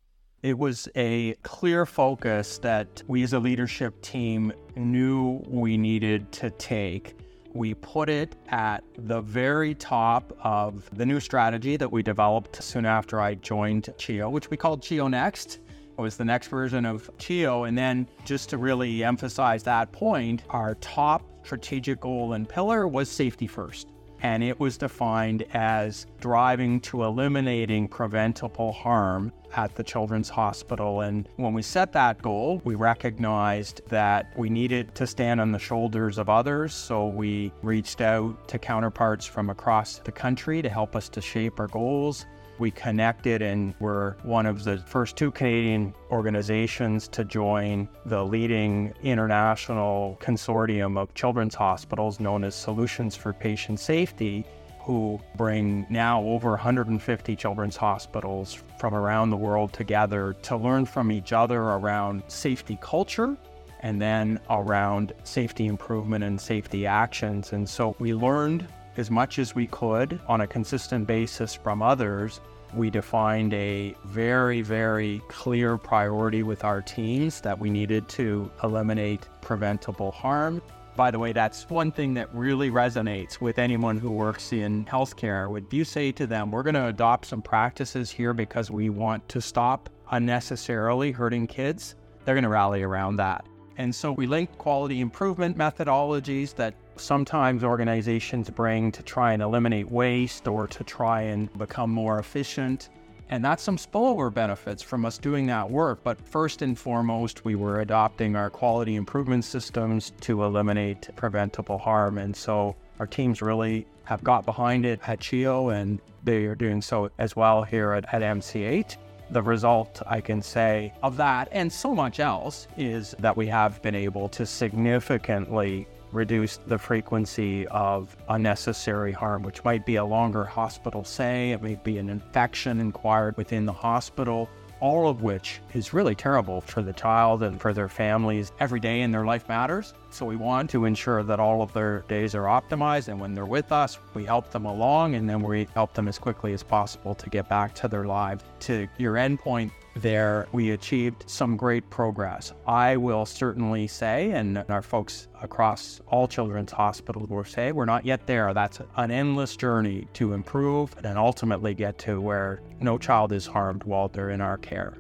It 0.45 0.59
was 0.59 0.87
a 0.95 1.33
clear 1.41 1.87
focus 1.87 2.59
that 2.59 3.01
we 3.07 3.23
as 3.23 3.33
a 3.33 3.39
leadership 3.39 3.99
team 4.03 4.53
knew 4.75 5.43
we 5.47 5.75
needed 5.75 6.31
to 6.33 6.51
take. 6.51 7.17
We 7.55 7.73
put 7.73 8.11
it 8.11 8.35
at 8.49 8.83
the 8.95 9.21
very 9.21 9.73
top 9.73 10.37
of 10.43 10.87
the 10.95 11.03
new 11.03 11.19
strategy 11.19 11.77
that 11.77 11.91
we 11.91 12.03
developed 12.03 12.61
soon 12.61 12.85
after 12.85 13.19
I 13.19 13.33
joined 13.33 13.91
CHEO, 13.97 14.29
which 14.29 14.51
we 14.51 14.55
called 14.55 14.83
CHEO 14.83 15.09
Next. 15.09 15.61
It 15.97 15.99
was 15.99 16.15
the 16.15 16.25
next 16.25 16.49
version 16.49 16.85
of 16.85 17.09
CHEO. 17.17 17.67
And 17.67 17.75
then, 17.75 18.07
just 18.23 18.47
to 18.51 18.59
really 18.59 19.03
emphasize 19.03 19.63
that 19.63 19.91
point, 19.91 20.43
our 20.51 20.75
top 20.75 21.23
strategic 21.43 21.99
goal 22.01 22.33
and 22.33 22.47
pillar 22.47 22.87
was 22.87 23.09
safety 23.09 23.47
first 23.47 23.94
and 24.25 24.43
it 24.43 24.59
was 24.59 24.75
defined 24.75 25.45
as 25.53 26.07
driving 26.19 26.79
to 26.79 27.03
eliminating 27.03 27.87
preventable 27.87 28.71
harm 28.71 29.31
at 29.55 29.75
the 29.75 29.83
Children's 29.83 30.29
Hospital. 30.29 31.01
And 31.01 31.29
when 31.35 31.53
we 31.53 31.61
set 31.61 31.93
that 31.93 32.23
goal, 32.23 32.59
we 32.63 32.73
recognized 32.73 33.87
that 33.89 34.33
we 34.35 34.49
needed 34.49 34.95
to 34.95 35.05
stand 35.05 35.39
on 35.39 35.51
the 35.51 35.59
shoulders 35.59 36.17
of 36.17 36.27
others. 36.27 36.73
So 36.73 37.05
we 37.05 37.51
reached 37.61 38.01
out 38.01 38.47
to 38.47 38.57
counterparts 38.57 39.27
from 39.27 39.51
across 39.51 39.99
the 39.99 40.11
country 40.11 40.63
to 40.63 40.69
help 40.69 40.95
us 40.95 41.07
to 41.09 41.21
shape 41.21 41.59
our 41.59 41.67
goals. 41.67 42.25
We 42.59 42.71
connected 42.71 43.41
and 43.41 43.73
were 43.79 44.17
one 44.23 44.45
of 44.45 44.63
the 44.63 44.77
first 44.77 45.15
two 45.15 45.31
Canadian 45.31 45.93
organizations 46.11 47.07
to 47.09 47.23
join 47.23 47.87
the 48.05 48.23
leading 48.23 48.93
international 49.03 50.17
consortium 50.21 50.97
of 50.97 51.13
children's 51.13 51.55
hospitals 51.55 52.19
known 52.19 52.43
as 52.43 52.55
Solutions 52.55 53.15
for 53.15 53.33
Patient 53.33 53.79
Safety, 53.79 54.45
who 54.79 55.19
bring 55.35 55.85
now 55.89 56.21
over 56.21 56.51
150 56.51 57.35
children's 57.35 57.75
hospitals 57.75 58.63
from 58.77 58.93
around 58.93 59.31
the 59.31 59.37
world 59.37 59.73
together 59.73 60.35
to 60.43 60.55
learn 60.55 60.85
from 60.85 61.11
each 61.11 61.33
other 61.33 61.59
around 61.59 62.23
safety 62.27 62.77
culture 62.81 63.35
and 63.81 64.01
then 64.01 64.39
around 64.49 65.13
safety 65.23 65.65
improvement 65.67 66.23
and 66.23 66.39
safety 66.39 66.85
actions. 66.85 67.51
And 67.51 67.67
so 67.67 67.95
we 67.99 68.13
learned 68.13 68.67
as 68.97 69.11
much 69.11 69.39
as 69.39 69.55
we 69.55 69.67
could 69.67 70.19
on 70.27 70.41
a 70.41 70.47
consistent 70.47 71.07
basis 71.07 71.55
from 71.55 71.81
others. 71.81 72.41
We 72.73 72.89
defined 72.89 73.53
a 73.53 73.95
very, 74.05 74.61
very 74.61 75.21
clear 75.27 75.77
priority 75.77 76.43
with 76.43 76.63
our 76.63 76.81
teams 76.81 77.41
that 77.41 77.57
we 77.57 77.69
needed 77.69 78.09
to 78.09 78.51
eliminate 78.63 79.21
preventable 79.41 80.11
harm. 80.11 80.61
By 80.95 81.11
the 81.11 81.19
way, 81.19 81.33
that's 81.33 81.69
one 81.69 81.91
thing 81.91 82.13
that 82.13 82.33
really 82.33 82.71
resonates 82.71 83.41
with 83.41 83.59
anyone 83.59 83.97
who 83.97 84.11
works 84.11 84.53
in 84.53 84.85
healthcare. 84.85 85.57
If 85.57 85.73
you 85.73 85.83
say 85.83 86.11
to 86.13 86.25
them, 86.25 86.51
we're 86.51 86.63
going 86.63 86.75
to 86.75 86.87
adopt 86.87 87.25
some 87.25 87.41
practices 87.41 88.11
here 88.11 88.33
because 88.33 88.71
we 88.71 88.89
want 88.89 89.27
to 89.29 89.41
stop 89.41 89.89
unnecessarily 90.11 91.11
hurting 91.11 91.47
kids, 91.47 91.95
they're 92.23 92.35
going 92.35 92.43
to 92.43 92.49
rally 92.49 92.81
around 92.81 93.17
that. 93.17 93.45
And 93.77 93.93
so 93.93 94.11
we 94.11 94.25
linked 94.25 94.57
quality 94.57 95.01
improvement 95.01 95.57
methodologies 95.57 96.55
that 96.55 96.75
sometimes 96.97 97.63
organizations 97.63 98.49
bring 98.49 98.91
to 98.91 99.03
try 99.03 99.33
and 99.33 99.41
eliminate 99.41 99.91
waste 99.91 100.47
or 100.47 100.67
to 100.67 100.83
try 100.83 101.21
and 101.21 101.51
become 101.57 101.89
more 101.89 102.19
efficient. 102.19 102.89
And 103.29 103.43
that's 103.43 103.63
some 103.63 103.77
spillover 103.77 104.31
benefits 104.31 104.83
from 104.83 105.03
us 105.05 105.17
doing 105.17 105.47
that 105.47 105.69
work. 105.69 106.03
But 106.03 106.21
first 106.21 106.61
and 106.61 106.77
foremost, 106.77 107.43
we 107.43 107.55
were 107.55 107.81
adopting 107.81 108.35
our 108.35 108.49
quality 108.49 108.95
improvement 108.95 109.45
systems 109.45 110.13
to 110.21 110.43
eliminate 110.43 111.09
preventable 111.15 111.79
harm. 111.79 112.19
And 112.19 112.35
so 112.35 112.75
our 112.99 113.07
teams 113.07 113.41
really 113.41 113.87
have 114.03 114.23
got 114.23 114.45
behind 114.45 114.85
it 114.85 114.99
at 115.07 115.19
CHEO, 115.19 115.73
and 115.73 115.99
they 116.23 116.45
are 116.45 116.55
doing 116.55 116.81
so 116.81 117.09
as 117.17 117.35
well 117.35 117.63
here 117.63 117.93
at, 117.93 118.13
at 118.13 118.21
MCH. 118.21 118.97
The 119.31 119.41
result, 119.41 120.03
I 120.05 120.21
can 120.21 120.41
say, 120.43 120.93
of 121.01 121.17
that 121.17 121.49
and 121.51 121.71
so 121.71 121.95
much 121.95 122.19
else 122.19 122.67
is 122.77 123.15
that 123.17 123.35
we 123.35 123.47
have 123.47 123.81
been 123.81 123.95
able 123.95 124.29
to 124.29 124.45
significantly 124.45 125.87
reduce 126.15 126.57
the 126.57 126.77
frequency 126.77 127.67
of 127.67 128.15
unnecessary 128.29 129.11
harm, 129.11 129.43
which 129.43 129.63
might 129.63 129.85
be 129.85 129.97
a 129.97 130.05
longer 130.05 130.45
hospital 130.45 131.03
stay, 131.03 131.51
it 131.51 131.61
may 131.61 131.75
be 131.75 131.97
an 131.97 132.09
infection 132.09 132.79
acquired 132.87 133.37
within 133.37 133.65
the 133.65 133.73
hospital, 133.73 134.49
all 134.79 135.07
of 135.07 135.21
which 135.21 135.61
is 135.73 135.93
really 135.93 136.15
terrible 136.15 136.61
for 136.61 136.81
the 136.81 136.93
child 136.93 137.43
and 137.43 137.59
for 137.59 137.73
their 137.73 137.89
families. 137.89 138.51
Every 138.59 138.79
day 138.79 139.01
in 139.01 139.11
their 139.11 139.25
life 139.25 139.47
matters. 139.47 139.93
So 140.09 140.25
we 140.25 140.35
want 140.35 140.69
to 140.71 140.85
ensure 140.85 141.23
that 141.23 141.39
all 141.39 141.61
of 141.61 141.73
their 141.73 141.99
days 142.07 142.35
are 142.35 142.43
optimized. 142.43 143.07
And 143.07 143.19
when 143.19 143.33
they're 143.33 143.45
with 143.45 143.71
us, 143.71 143.99
we 144.13 144.25
help 144.25 144.51
them 144.51 144.65
along 144.65 145.15
and 145.15 145.29
then 145.29 145.41
we 145.41 145.67
help 145.73 145.93
them 145.93 146.07
as 146.07 146.17
quickly 146.17 146.53
as 146.53 146.63
possible 146.63 147.15
to 147.15 147.29
get 147.29 147.49
back 147.49 147.73
to 147.75 147.87
their 147.87 148.05
lives. 148.05 148.43
To 148.61 148.87
your 148.97 149.15
endpoint, 149.15 149.71
there, 149.95 150.47
we 150.51 150.71
achieved 150.71 151.23
some 151.27 151.55
great 151.55 151.89
progress. 151.89 152.53
I 152.67 152.97
will 152.97 153.25
certainly 153.25 153.87
say, 153.87 154.31
and 154.31 154.63
our 154.69 154.81
folks 154.81 155.27
across 155.41 156.01
all 156.07 156.27
children's 156.27 156.71
hospitals 156.71 157.29
will 157.29 157.43
say, 157.43 157.71
we're 157.71 157.85
not 157.85 158.05
yet 158.05 158.27
there. 158.27 158.53
That's 158.53 158.81
an 158.97 159.11
endless 159.11 159.55
journey 159.55 160.07
to 160.13 160.33
improve 160.33 160.95
and 161.03 161.17
ultimately 161.17 161.73
get 161.73 161.97
to 161.99 162.19
where 162.19 162.61
no 162.79 162.97
child 162.97 163.31
is 163.31 163.45
harmed 163.45 163.83
while 163.83 164.09
they're 164.09 164.31
in 164.31 164.41
our 164.41 164.57
care. 164.57 164.97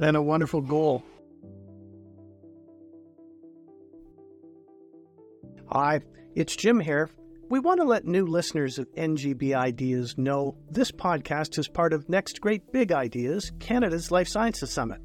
And 0.00 0.16
a 0.16 0.22
wonderful 0.22 0.60
goal. 0.60 1.04
Hi, 5.70 6.00
it's 6.34 6.54
Jim 6.56 6.80
here 6.80 7.08
we 7.52 7.58
want 7.58 7.78
to 7.78 7.84
let 7.84 8.06
new 8.06 8.24
listeners 8.24 8.78
of 8.78 8.90
NGB 8.94 9.54
Ideas 9.54 10.16
know 10.16 10.56
this 10.70 10.90
podcast 10.90 11.58
is 11.58 11.68
part 11.68 11.92
of 11.92 12.08
Next 12.08 12.40
Great 12.40 12.72
Big 12.72 12.92
Ideas, 12.92 13.52
Canada's 13.60 14.10
Life 14.10 14.26
Sciences 14.26 14.70
Summit. 14.70 15.02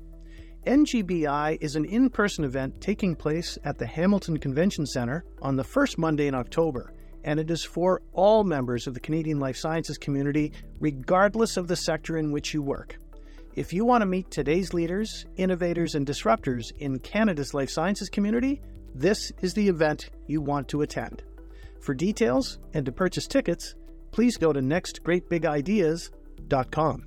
NGBI 0.66 1.58
is 1.60 1.76
an 1.76 1.84
in 1.84 2.10
person 2.10 2.46
event 2.46 2.80
taking 2.80 3.18
place 3.18 3.58
at 3.66 3.78
the 3.78 3.86
Hamilton 3.86 4.38
Convention 4.38 4.86
Centre 4.86 5.26
on 5.42 5.58
the 5.58 5.64
first 5.66 5.98
Monday 5.98 6.28
in 6.28 6.36
October, 6.36 6.94
and 7.26 7.38
it 7.38 7.52
is 7.52 7.66
for 7.66 8.02
all 8.14 8.46
members 8.46 8.88
of 8.88 8.94
the 8.94 9.02
Canadian 9.02 9.42
life 9.42 9.58
sciences 9.58 9.98
community, 9.98 10.54
regardless 10.80 11.58
of 11.58 11.68
the 11.68 11.76
sector 11.76 12.18
in 12.18 12.32
which 12.32 12.54
you 12.54 12.62
work. 12.62 12.98
If 13.56 13.74
you 13.74 13.84
want 13.84 14.04
to 14.04 14.06
meet 14.06 14.32
today's 14.32 14.74
leaders, 14.74 15.26
innovators, 15.36 15.96
and 15.96 16.08
disruptors 16.08 16.72
in 16.78 17.00
Canada's 17.00 17.54
life 17.54 17.70
sciences 17.70 18.08
community, 18.08 18.62
this 18.96 19.34
is 19.42 19.54
the 19.54 19.68
event 19.68 20.12
you 20.28 20.40
want 20.40 20.70
to 20.70 20.82
attend. 20.82 21.24
For 21.80 21.94
details 21.94 22.60
and 22.74 22.86
to 22.86 22.92
purchase 22.92 23.28
tickets, 23.28 23.76
please 24.12 24.36
go 24.38 24.52
to 24.54 24.60
nextgreatbigideas.com. 24.60 27.04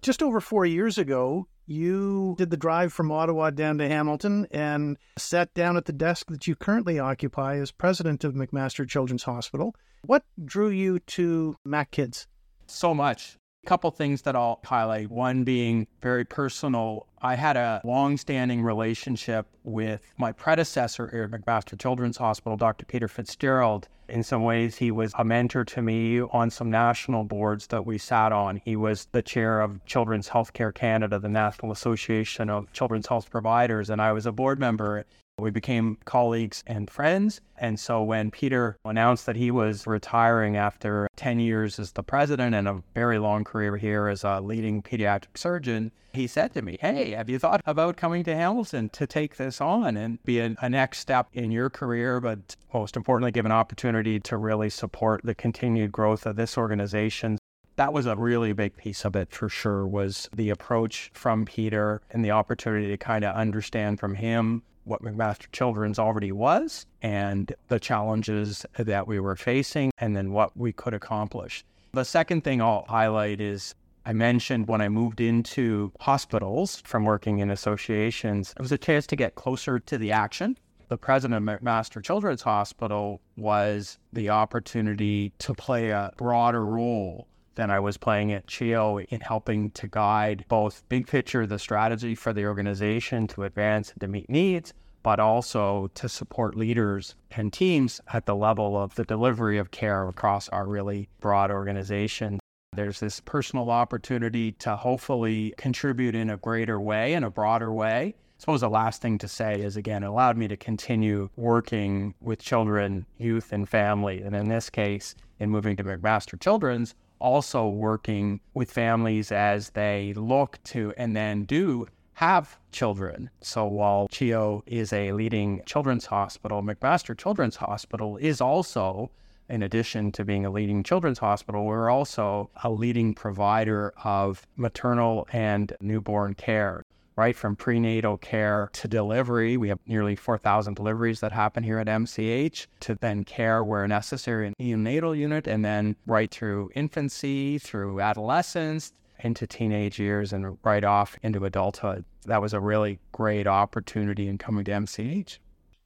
Just 0.00 0.22
over 0.22 0.40
four 0.40 0.64
years 0.66 0.98
ago, 0.98 1.46
you 1.66 2.34
did 2.38 2.50
the 2.50 2.56
drive 2.56 2.92
from 2.92 3.12
Ottawa 3.12 3.50
down 3.50 3.78
to 3.78 3.88
Hamilton 3.88 4.48
and 4.50 4.98
sat 5.16 5.54
down 5.54 5.76
at 5.76 5.84
the 5.84 5.92
desk 5.92 6.26
that 6.30 6.48
you 6.48 6.56
currently 6.56 6.98
occupy 6.98 7.58
as 7.58 7.70
president 7.70 8.24
of 8.24 8.34
McMaster 8.34 8.88
Children's 8.88 9.22
Hospital. 9.22 9.76
What 10.04 10.24
drew 10.44 10.70
you 10.70 10.98
to 10.98 11.54
MacKids? 11.64 12.26
So 12.66 12.94
much. 12.94 13.38
Couple 13.64 13.92
things 13.92 14.22
that 14.22 14.34
I'll 14.34 14.58
highlight. 14.64 15.08
One 15.08 15.44
being 15.44 15.86
very 16.00 16.24
personal. 16.24 17.06
I 17.20 17.36
had 17.36 17.56
a 17.56 17.80
long-standing 17.84 18.60
relationship 18.60 19.46
with 19.62 20.00
my 20.18 20.32
predecessor 20.32 21.06
here 21.06 21.22
at 21.22 21.30
McMaster 21.30 21.78
Children's 21.78 22.16
Hospital, 22.16 22.56
Dr. 22.56 22.84
Peter 22.86 23.06
Fitzgerald. 23.06 23.86
In 24.08 24.24
some 24.24 24.42
ways, 24.42 24.76
he 24.76 24.90
was 24.90 25.12
a 25.16 25.24
mentor 25.24 25.64
to 25.64 25.80
me 25.80 26.20
on 26.20 26.50
some 26.50 26.72
national 26.72 27.22
boards 27.22 27.68
that 27.68 27.86
we 27.86 27.98
sat 27.98 28.32
on. 28.32 28.60
He 28.64 28.74
was 28.74 29.06
the 29.12 29.22
chair 29.22 29.60
of 29.60 29.82
Children's 29.86 30.28
Healthcare 30.28 30.74
Canada, 30.74 31.20
the 31.20 31.28
National 31.28 31.70
Association 31.70 32.50
of 32.50 32.72
Children's 32.72 33.06
Health 33.06 33.30
Providers, 33.30 33.90
and 33.90 34.02
I 34.02 34.10
was 34.10 34.26
a 34.26 34.32
board 34.32 34.58
member 34.58 35.04
we 35.42 35.50
became 35.50 35.98
colleagues 36.04 36.62
and 36.66 36.88
friends. 36.88 37.40
And 37.58 37.78
so 37.78 38.02
when 38.02 38.30
Peter 38.30 38.76
announced 38.84 39.26
that 39.26 39.36
he 39.36 39.50
was 39.50 39.86
retiring 39.86 40.56
after 40.56 41.08
10 41.16 41.40
years 41.40 41.78
as 41.78 41.92
the 41.92 42.02
president 42.02 42.54
and 42.54 42.68
a 42.68 42.82
very 42.94 43.18
long 43.18 43.44
career 43.44 43.76
here 43.76 44.08
as 44.08 44.24
a 44.24 44.40
leading 44.40 44.82
pediatric 44.82 45.36
surgeon, 45.36 45.92
he 46.12 46.26
said 46.26 46.52
to 46.54 46.62
me, 46.62 46.78
Hey, 46.80 47.10
have 47.10 47.28
you 47.28 47.38
thought 47.38 47.62
about 47.66 47.96
coming 47.96 48.22
to 48.24 48.34
Hamilton 48.34 48.88
to 48.90 49.06
take 49.06 49.36
this 49.36 49.60
on 49.60 49.96
and 49.96 50.22
be 50.24 50.40
a, 50.40 50.54
a 50.60 50.68
next 50.68 50.98
step 50.98 51.28
in 51.32 51.50
your 51.50 51.70
career, 51.70 52.20
but 52.20 52.56
most 52.72 52.96
importantly, 52.96 53.32
give 53.32 53.46
an 53.46 53.52
opportunity 53.52 54.20
to 54.20 54.36
really 54.36 54.70
support 54.70 55.22
the 55.24 55.34
continued 55.34 55.92
growth 55.92 56.26
of 56.26 56.36
this 56.36 56.56
organization? 56.56 57.38
that 57.76 57.94
was 57.94 58.04
a 58.04 58.14
really 58.14 58.52
big 58.52 58.76
piece 58.76 59.02
of 59.06 59.16
it 59.16 59.32
for 59.32 59.48
sure 59.48 59.86
was 59.86 60.28
the 60.36 60.50
approach 60.50 61.10
from 61.14 61.46
peter 61.46 62.02
and 62.10 62.22
the 62.22 62.30
opportunity 62.30 62.88
to 62.88 62.98
kind 62.98 63.24
of 63.24 63.34
understand 63.34 63.98
from 63.98 64.14
him 64.14 64.62
what 64.84 65.02
McMaster 65.02 65.50
Children's 65.52 65.98
already 65.98 66.32
was 66.32 66.86
and 67.02 67.54
the 67.68 67.80
challenges 67.80 68.66
that 68.76 69.06
we 69.06 69.20
were 69.20 69.36
facing 69.36 69.90
and 69.98 70.16
then 70.16 70.32
what 70.32 70.56
we 70.56 70.72
could 70.72 70.94
accomplish. 70.94 71.64
The 71.92 72.04
second 72.04 72.42
thing 72.42 72.60
I'll 72.62 72.84
highlight 72.88 73.40
is 73.40 73.74
I 74.04 74.12
mentioned 74.12 74.66
when 74.66 74.80
I 74.80 74.88
moved 74.88 75.20
into 75.20 75.92
hospitals 76.00 76.82
from 76.84 77.04
working 77.04 77.38
in 77.38 77.50
associations, 77.50 78.52
it 78.56 78.62
was 78.62 78.72
a 78.72 78.78
chance 78.78 79.06
to 79.08 79.16
get 79.16 79.36
closer 79.36 79.78
to 79.78 79.98
the 79.98 80.10
action. 80.10 80.58
The 80.88 80.98
president 80.98 81.48
of 81.48 81.60
McMaster 81.60 82.02
Children's 82.02 82.42
Hospital 82.42 83.20
was 83.36 83.98
the 84.12 84.30
opportunity 84.30 85.32
to 85.38 85.54
play 85.54 85.90
a 85.90 86.12
broader 86.16 86.66
role 86.66 87.28
than 87.54 87.70
I 87.70 87.80
was 87.80 87.96
playing 87.96 88.32
at 88.32 88.46
CHEO 88.46 89.04
in 89.08 89.20
helping 89.20 89.70
to 89.72 89.88
guide 89.88 90.44
both 90.48 90.82
big 90.88 91.06
picture, 91.06 91.46
the 91.46 91.58
strategy 91.58 92.14
for 92.14 92.32
the 92.32 92.46
organization 92.46 93.26
to 93.28 93.44
advance 93.44 93.90
and 93.90 94.00
to 94.00 94.08
meet 94.08 94.28
needs, 94.28 94.72
but 95.02 95.18
also 95.18 95.90
to 95.94 96.08
support 96.08 96.56
leaders 96.56 97.14
and 97.32 97.52
teams 97.52 98.00
at 98.12 98.26
the 98.26 98.36
level 98.36 98.80
of 98.80 98.94
the 98.94 99.04
delivery 99.04 99.58
of 99.58 99.70
care 99.70 100.08
across 100.08 100.48
our 100.50 100.66
really 100.66 101.08
broad 101.20 101.50
organization. 101.50 102.38
There's 102.74 103.00
this 103.00 103.20
personal 103.20 103.70
opportunity 103.70 104.52
to 104.52 104.76
hopefully 104.76 105.52
contribute 105.58 106.14
in 106.14 106.30
a 106.30 106.38
greater 106.38 106.80
way, 106.80 107.12
in 107.12 107.24
a 107.24 107.30
broader 107.30 107.72
way. 107.72 108.14
I 108.16 108.40
suppose 108.42 108.62
the 108.62 108.70
last 108.70 109.02
thing 109.02 109.18
to 109.18 109.28
say 109.28 109.60
is 109.60 109.76
again, 109.76 110.02
it 110.02 110.06
allowed 110.06 110.36
me 110.36 110.48
to 110.48 110.56
continue 110.56 111.28
working 111.36 112.14
with 112.20 112.40
children, 112.40 113.06
youth, 113.18 113.52
and 113.52 113.68
family. 113.68 114.22
And 114.22 114.34
in 114.34 114.48
this 114.48 114.70
case, 114.70 115.14
in 115.38 115.50
moving 115.50 115.76
to 115.76 115.84
McMaster 115.84 116.40
Children's, 116.40 116.94
also 117.22 117.68
working 117.68 118.40
with 118.52 118.70
families 118.70 119.30
as 119.32 119.70
they 119.70 120.12
look 120.14 120.58
to 120.64 120.92
and 120.96 121.16
then 121.16 121.44
do 121.44 121.86
have 122.14 122.58
children. 122.72 123.30
So 123.40 123.66
while 123.66 124.08
CHEO 124.08 124.62
is 124.66 124.92
a 124.92 125.12
leading 125.12 125.62
children's 125.64 126.06
hospital, 126.06 126.62
McMaster 126.62 127.16
Children's 127.16 127.56
Hospital 127.56 128.16
is 128.16 128.40
also 128.40 129.10
in 129.48 129.62
addition 129.62 130.10
to 130.12 130.24
being 130.24 130.46
a 130.46 130.50
leading 130.50 130.82
children's 130.82 131.18
hospital, 131.18 131.64
we're 131.66 131.90
also 131.90 132.48
a 132.62 132.70
leading 132.70 133.12
provider 133.12 133.92
of 134.02 134.46
maternal 134.56 135.28
and 135.32 135.74
newborn 135.80 136.34
care 136.34 136.82
right 137.16 137.36
from 137.36 137.56
prenatal 137.56 138.16
care 138.16 138.70
to 138.72 138.88
delivery. 138.88 139.56
We 139.56 139.68
have 139.68 139.78
nearly 139.86 140.16
4,000 140.16 140.74
deliveries 140.74 141.20
that 141.20 141.32
happen 141.32 141.62
here 141.62 141.78
at 141.78 141.86
MCH, 141.86 142.66
to 142.80 142.94
then 142.96 143.24
care 143.24 143.62
where 143.62 143.86
necessary 143.86 144.46
in 144.48 144.54
neonatal 144.60 145.16
unit, 145.16 145.46
and 145.46 145.64
then 145.64 145.96
right 146.06 146.30
through 146.30 146.70
infancy, 146.74 147.58
through 147.58 148.00
adolescence, 148.00 148.92
into 149.20 149.46
teenage 149.46 149.98
years, 150.00 150.32
and 150.32 150.58
right 150.64 150.84
off 150.84 151.16
into 151.22 151.44
adulthood. 151.44 152.04
That 152.26 152.42
was 152.42 152.54
a 152.54 152.60
really 152.60 152.98
great 153.12 153.46
opportunity 153.46 154.28
in 154.28 154.38
coming 154.38 154.64
to 154.64 154.72
MCH. 154.72 155.38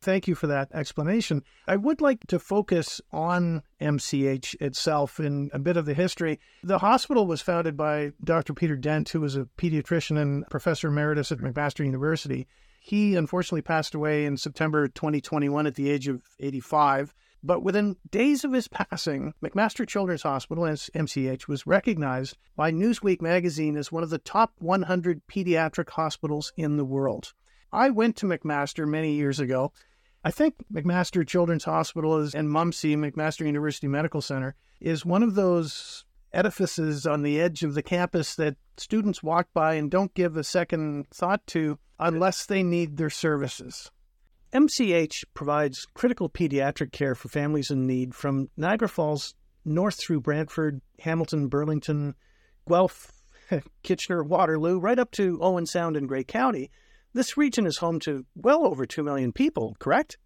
Thank 0.06 0.28
you 0.28 0.36
for 0.36 0.46
that 0.46 0.68
explanation. 0.72 1.42
I 1.66 1.75
would 1.75 2.00
like 2.00 2.28
to 2.28 2.38
focus 2.38 3.00
on 3.10 3.64
MCH 3.80 4.54
itself 4.60 5.18
in 5.18 5.50
a 5.52 5.58
bit 5.58 5.76
of 5.76 5.84
the 5.84 5.94
history. 5.94 6.38
The 6.62 6.78
hospital 6.78 7.26
was 7.26 7.42
founded 7.42 7.76
by 7.76 8.12
Dr. 8.22 8.54
Peter 8.54 8.76
Dent, 8.76 9.08
who 9.08 9.20
was 9.20 9.34
a 9.34 9.48
pediatrician 9.58 10.16
and 10.16 10.46
professor 10.48 10.86
emeritus 10.86 11.32
at 11.32 11.38
McMaster 11.38 11.84
University. 11.84 12.46
He 12.78 13.16
unfortunately 13.16 13.62
passed 13.62 13.96
away 13.96 14.26
in 14.26 14.36
September 14.36 14.86
2021 14.86 15.66
at 15.66 15.75
the 15.75 15.90
age 15.90 16.06
of 16.06 16.22
85. 16.38 17.12
But 17.42 17.64
within 17.64 17.96
days 18.08 18.44
of 18.44 18.52
his 18.52 18.68
passing, 18.68 19.34
McMaster 19.42 19.88
Children's 19.88 20.22
Hospital, 20.22 20.62
MCH, 20.62 21.48
was 21.48 21.66
recognized 21.66 22.36
by 22.54 22.70
Newsweek 22.70 23.20
magazine 23.20 23.76
as 23.76 23.90
one 23.90 24.04
of 24.04 24.10
the 24.10 24.18
top 24.18 24.52
100 24.60 25.26
pediatric 25.26 25.90
hospitals 25.90 26.52
in 26.56 26.76
the 26.76 26.84
world. 26.84 27.32
I 27.72 27.90
went 27.90 28.14
to 28.18 28.26
McMaster 28.26 28.86
many 28.86 29.14
years 29.14 29.40
ago. 29.40 29.72
I 30.26 30.33
think 30.33 30.56
McMaster 30.75 31.25
Children's 31.25 31.62
Hospital 31.62 32.18
is, 32.18 32.35
and 32.35 32.49
MUMC, 32.49 32.97
McMaster 32.97 33.47
University 33.47 33.87
Medical 33.87 34.21
Center, 34.21 34.56
is 34.80 35.06
one 35.06 35.23
of 35.23 35.37
those 35.37 36.04
edifices 36.33 37.06
on 37.06 37.23
the 37.23 37.40
edge 37.40 37.62
of 37.62 37.75
the 37.75 37.83
campus 37.83 38.35
that 38.35 38.56
students 38.76 39.23
walk 39.23 39.47
by 39.54 39.75
and 39.75 39.88
don't 39.88 40.12
give 40.14 40.37
a 40.37 40.42
second 40.42 41.09
thought 41.11 41.47
to 41.47 41.78
unless 42.00 42.45
they 42.45 42.64
need 42.64 42.97
their 42.97 43.09
services. 43.09 43.92
MCH 44.52 45.23
provides 45.33 45.87
critical 45.95 46.28
pediatric 46.28 46.90
care 46.90 47.14
for 47.14 47.28
families 47.28 47.71
in 47.71 47.87
need 47.87 48.12
from 48.12 48.50
Niagara 48.56 48.88
Falls 48.88 49.37
north 49.64 49.95
through 49.95 50.23
Brantford, 50.23 50.80
Hamilton, 50.99 51.47
Burlington, 51.47 52.16
Guelph, 52.68 53.12
Kitchener, 53.85 54.25
Waterloo, 54.25 54.80
right 54.80 54.99
up 54.99 55.12
to 55.12 55.38
Owen 55.40 55.66
Sound 55.66 55.97
in 55.97 56.09
Grey 56.09 56.25
County. 56.25 56.73
This 57.16 57.38
region 57.38 57.64
is 57.64 57.78
home 57.78 57.99
to 58.00 58.26
well 58.35 58.66
over 58.66 58.85
2 58.85 59.02
million 59.02 59.32
people, 59.32 59.75
correct? 59.78 60.18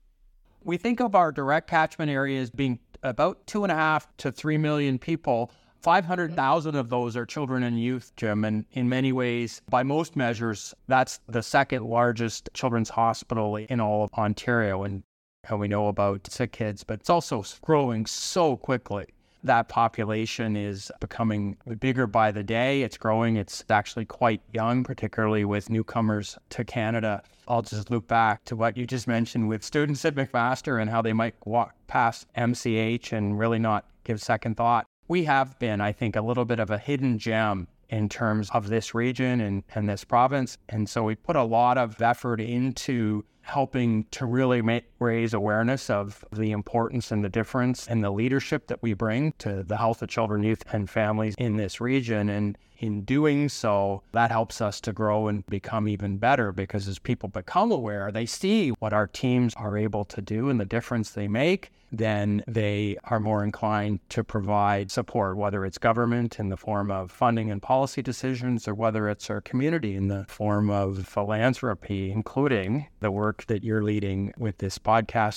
We 0.64 0.76
think 0.76 0.99
of 0.99 1.14
our 1.14 1.30
direct 1.30 1.70
catchment 1.70 2.11
area 2.11 2.40
as 2.40 2.50
being 2.50 2.80
about 3.04 3.47
two 3.47 3.62
and 3.62 3.70
a 3.70 3.76
half 3.76 4.09
to 4.16 4.32
3 4.32 4.59
million 4.59 4.99
people. 4.99 5.52
500,000 5.82 6.75
of 6.75 6.88
those 6.90 7.16
are 7.16 7.25
children 7.25 7.62
and 7.62 7.80
youth, 7.80 8.11
Jim. 8.16 8.44
And 8.44 8.64
in 8.73 8.88
many 8.88 9.12
ways, 9.12 9.62
by 9.70 9.85
most 9.85 10.16
measures, 10.16 10.75
that's 10.88 11.20
the 11.28 11.44
second 11.44 11.85
largest 11.85 12.50
children's 12.54 12.90
hospital 12.90 13.54
in 13.54 13.78
all 13.78 14.02
of 14.02 14.12
Ontario. 14.14 14.82
And, 14.82 15.04
and 15.49 15.61
we 15.61 15.68
know 15.68 15.87
about 15.87 16.28
sick 16.28 16.50
kids, 16.50 16.82
but 16.82 16.99
it's 16.99 17.11
also 17.11 17.44
growing 17.62 18.04
so 18.04 18.56
quickly 18.56 19.06
that 19.44 19.68
population 19.68 20.56
is 20.56 20.90
becoming 21.00 21.56
bigger 21.78 22.06
by 22.06 22.30
the 22.30 22.42
day. 22.42 22.82
It's 22.82 22.97
growing. 22.97 23.37
It's 23.37 23.64
actually 23.70 24.04
quite 24.04 24.42
young, 24.52 24.85
particularly 24.85 25.44
with 25.44 25.70
newcomers 25.70 26.38
to 26.50 26.64
Canada. 26.64 27.23
I'll 27.49 27.62
just 27.62 27.90
loop 27.90 28.06
back 28.06 28.44
to 28.44 28.56
what 28.56 28.76
you 28.76 28.87
just 28.87 29.09
mentioned 29.09 29.49
with 29.49 29.64
students 29.64 30.04
at 30.04 30.14
McMaster 30.14 30.80
and 30.80 30.90
how 30.90 31.02
they 31.02 31.12
might 31.12 31.35
walk 31.44 31.75
past 31.87 32.26
MCH 32.37 33.12
and 33.12 33.38
really 33.38 33.59
not 33.59 33.87
give 34.04 34.20
second 34.20 34.56
thought. 34.56 34.87
We 35.09 35.25
have 35.25 35.59
been, 35.59 35.80
I 35.80 35.92
think, 35.92 36.14
a 36.14 36.20
little 36.20 36.44
bit 36.44 36.61
of 36.61 36.70
a 36.70 36.78
hidden 36.78 37.18
gem 37.18 37.66
in 37.88 38.09
terms 38.09 38.50
of 38.50 38.68
this 38.68 38.94
region 38.94 39.40
and, 39.40 39.64
and 39.75 39.88
this 39.88 40.04
province. 40.04 40.56
And 40.68 40.88
so 40.88 41.02
we 41.02 41.16
put 41.16 41.35
a 41.35 41.42
lot 41.42 41.76
of 41.76 42.00
effort 42.00 42.40
into 42.40 43.25
helping 43.42 44.04
to 44.12 44.26
really 44.26 44.62
make, 44.62 44.85
raise 45.00 45.35
awareness 45.35 45.90
of 45.90 46.25
the 46.30 46.52
importance 46.52 47.11
and 47.11 47.25
the 47.25 47.28
difference 47.28 47.88
and 47.88 48.04
the 48.04 48.11
leadership 48.11 48.66
that 48.69 48.83
we 48.83 48.92
bring 48.92 49.33
to 49.38 49.62
the 49.62 49.78
health 49.78 50.02
of 50.02 50.09
children, 50.09 50.42
youth, 50.42 50.62
and 50.73 50.88
families 50.88 51.35
in 51.38 51.57
this 51.57 51.80
region. 51.80 52.28
And 52.28 52.56
in 52.80 53.02
doing 53.02 53.49
so, 53.49 54.02
that 54.13 54.30
helps 54.30 54.60
us 54.60 54.80
to 54.80 54.93
grow 54.93 55.28
and 55.28 55.47
become 55.47 55.86
even 55.86 56.17
better 56.17 56.50
because 56.50 56.89
as 56.89 56.99
people 56.99 57.28
become 57.28 57.71
aware, 57.71 58.10
they 58.10 58.26
see 58.26 58.71
what 58.71 58.93
our 58.93 59.06
teams 59.06 59.54
are 59.54 59.76
able 59.76 60.04
to 60.06 60.21
do 60.23 60.49
and 60.49 60.58
the 60.58 60.65
difference 60.65 61.10
they 61.10 61.28
make, 61.28 61.71
then 61.93 62.43
they 62.47 62.97
are 63.04 63.21
more 63.21 63.45
inclined 63.45 64.00
to 64.10 64.25
provide 64.25 64.91
support, 64.91 65.36
whether 65.36 65.65
it's 65.65 65.78
government 65.78 66.39
in 66.39 66.49
the 66.49 66.56
form 66.56 66.91
of 66.91 67.10
funding 67.10 67.50
and 67.50 67.60
policy 67.60 68.00
decisions 68.00 68.67
or 68.69 68.75
whether 68.75 69.08
it's 69.08 69.28
our 69.28 69.41
community 69.41 69.95
in 69.97 70.08
the 70.08 70.25
form 70.28 70.71
of 70.71 71.06
philanthropy, 71.06 72.10
including 72.10 72.86
the 73.00 73.10
work 73.10 73.45
that 73.47 73.65
you're 73.65 73.82
leading 73.82 74.32
with 74.39 74.58
this 74.58 74.78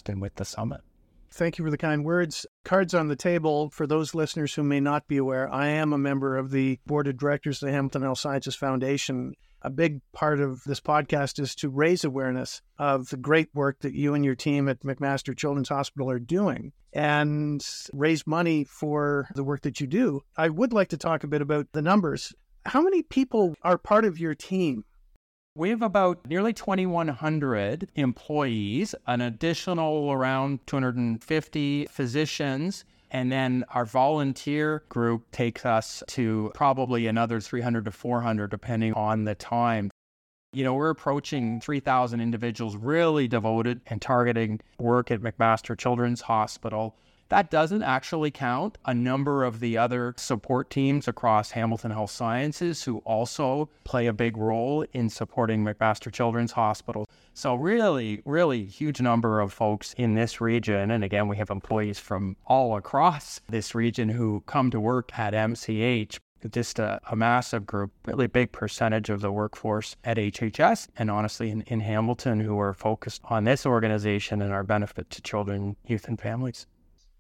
and 0.08 0.22
with 0.22 0.36
the 0.36 0.46
summit. 0.46 0.82
Thank 1.32 1.58
you 1.58 1.66
for 1.66 1.72
the 1.72 1.80
kind 1.80 2.06
words. 2.06 2.46
Cards 2.64 2.94
on 2.94 3.08
the 3.08 3.16
table 3.16 3.72
for 3.72 3.88
those 3.88 4.14
listeners 4.14 4.54
who 4.54 4.62
may 4.62 4.80
not 4.80 5.08
be 5.08 5.18
aware. 5.18 5.52
I 5.52 5.68
am 5.68 5.92
a 5.92 5.98
member 5.98 6.38
of 6.38 6.52
the 6.52 6.80
board 6.86 7.08
of 7.08 7.18
directors 7.18 7.62
of 7.62 7.68
the 7.68 7.74
Hamilton 7.74 8.04
Health 8.04 8.20
Sciences 8.20 8.56
Foundation. 8.56 9.34
A 9.64 9.72
big 9.72 10.02
part 10.12 10.40
of 10.40 10.64
this 10.66 10.80
podcast 10.80 11.40
is 11.40 11.56
to 11.56 11.70
raise 11.70 12.04
awareness 12.04 12.62
of 12.78 13.10
the 13.10 13.18
great 13.18 13.50
work 13.56 13.80
that 13.80 13.96
you 13.96 14.14
and 14.14 14.24
your 14.24 14.36
team 14.36 14.70
at 14.70 14.82
McMaster 14.82 15.36
Children's 15.36 15.70
Hospital 15.70 16.12
are 16.12 16.20
doing 16.20 16.72
and 16.94 17.66
raise 17.94 18.28
money 18.28 18.64
for 18.64 19.28
the 19.34 19.44
work 19.44 19.62
that 19.62 19.82
you 19.82 19.88
do. 19.88 20.22
I 20.38 20.50
would 20.50 20.72
like 20.72 20.90
to 20.90 20.98
talk 20.98 21.24
a 21.24 21.28
bit 21.28 21.42
about 21.42 21.68
the 21.72 21.82
numbers. 21.82 22.34
How 22.66 22.82
many 22.82 23.02
people 23.02 23.56
are 23.64 23.80
part 23.80 24.06
of 24.06 24.20
your 24.20 24.36
team? 24.36 24.86
We 25.56 25.70
have 25.70 25.84
about 25.84 26.28
nearly 26.28 26.52
2,100 26.52 27.90
employees, 27.94 28.96
an 29.06 29.22
additional 29.22 30.12
around 30.12 30.66
250 30.66 31.86
physicians, 31.92 32.86
and 33.12 33.32
then 33.32 33.64
our 33.70 33.86
volunteer 33.86 34.82
group 34.90 35.30
takes 35.30 35.64
us 35.64 36.02
to 36.08 36.52
probably 36.56 37.06
another 37.06 37.40
300 37.40 37.86
to 37.86 37.92
400, 37.92 38.50
depending 38.50 38.96
on 38.96 39.26
the 39.26 39.36
time. 39.36 39.92
You 40.54 40.64
know, 40.64 40.74
we're 40.74 40.90
approaching 40.90 41.62
3,000 41.62 42.20
individuals 42.20 42.76
really 42.76 43.28
devoted 43.28 43.82
and 43.86 44.02
targeting 44.02 44.60
work 44.80 45.12
at 45.12 45.22
McMaster 45.22 45.78
Children's 45.78 46.22
Hospital. 46.22 46.96
That 47.34 47.50
doesn't 47.50 47.82
actually 47.82 48.30
count 48.30 48.78
a 48.86 48.94
number 48.94 49.44
of 49.44 49.60
the 49.60 49.76
other 49.76 50.14
support 50.18 50.70
teams 50.70 51.08
across 51.08 51.50
Hamilton 51.50 51.90
Health 51.90 52.12
Sciences 52.12 52.84
who 52.84 53.00
also 53.06 53.72
play 53.86 54.06
a 54.06 54.14
big 54.14 54.38
role 54.38 54.86
in 54.94 55.10
supporting 55.10 55.66
McMaster 55.66 56.14
Children's 56.14 56.52
Hospital. 56.52 57.10
So, 57.34 57.56
really, 57.56 58.22
really 58.24 58.66
huge 58.66 59.02
number 59.02 59.40
of 59.40 59.52
folks 59.52 59.96
in 59.98 60.14
this 60.14 60.42
region. 60.42 60.92
And 60.92 61.04
again, 61.04 61.28
we 61.28 61.36
have 61.38 61.50
employees 61.50 61.98
from 61.98 62.38
all 62.46 62.78
across 62.78 63.42
this 63.50 63.74
region 63.74 64.10
who 64.10 64.44
come 64.46 64.70
to 64.70 64.80
work 64.80 65.18
at 65.18 65.34
MCH 65.34 66.20
just 66.52 66.78
a, 66.78 67.00
a, 67.10 67.16
massive 67.16 67.66
group, 67.66 67.92
really 68.06 68.28
big 68.28 68.52
percentage 68.52 69.10
of 69.10 69.22
the 69.22 69.32
workforce 69.32 69.96
at 70.04 70.18
HHS 70.18 70.90
and 70.98 71.10
honestly 71.10 71.50
in, 71.50 71.62
in 71.62 71.80
Hamilton 71.80 72.42
who 72.42 72.60
are 72.60 72.74
focused 72.74 73.22
on 73.24 73.46
this 73.46 73.66
organization 73.66 74.42
and 74.42 74.54
our 74.54 74.64
benefit 74.64 75.10
to 75.12 75.22
children, 75.22 75.78
youth, 75.88 76.08
and 76.08 76.20
families 76.20 76.68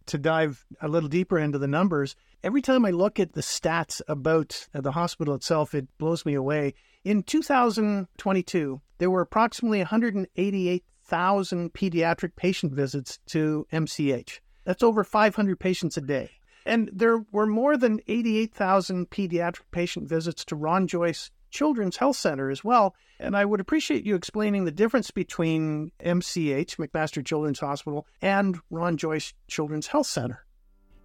to 0.07 0.17
dive 0.17 0.65
a 0.81 0.87
little 0.87 1.09
deeper 1.09 1.37
into 1.39 1.57
the 1.57 1.67
numbers, 1.67 2.15
every 2.43 2.61
time 2.61 2.85
I 2.85 2.91
look 2.91 3.19
at 3.19 3.33
the 3.33 3.41
stats 3.41 4.01
about 4.07 4.67
uh, 4.73 4.81
the 4.81 4.91
hospital 4.91 5.35
itself, 5.35 5.73
it 5.73 5.87
blows 5.97 6.25
me 6.25 6.33
away. 6.33 6.73
In 7.03 7.23
2022, 7.23 8.81
there 8.97 9.09
were 9.09 9.21
approximately 9.21 9.79
188,000 9.79 11.73
pediatric 11.73 12.35
patient 12.35 12.73
visits 12.73 13.19
to 13.27 13.67
MCH. 13.71 14.39
That's 14.63 14.83
over 14.83 15.03
500 15.03 15.59
patients 15.59 15.97
a 15.97 16.01
day. 16.01 16.31
And 16.65 16.89
there 16.93 17.25
were 17.31 17.45
more 17.45 17.75
than 17.75 17.99
88,000 18.07 19.09
pediatric 19.09 19.63
patient 19.71 20.07
visits 20.07 20.45
to 20.45 20.55
Ron 20.55 20.87
Joyce 20.87 21.29
Children's 21.53 21.97
Health 21.97 22.17
Center 22.17 22.49
as 22.49 22.63
well. 22.63 22.95
And 23.19 23.37
I 23.37 23.45
would 23.45 23.59
appreciate 23.61 24.05
you 24.05 24.15
explaining 24.15 24.65
the 24.65 24.71
difference 24.71 25.11
between 25.11 25.91
MCH, 26.03 26.75
McMaster 26.75 27.25
Children's 27.25 27.59
Hospital, 27.59 28.05
and 28.21 28.59
Ron 28.69 28.97
Joyce 28.97 29.33
Children's 29.47 29.87
Health 29.87 30.07
Center. 30.07 30.45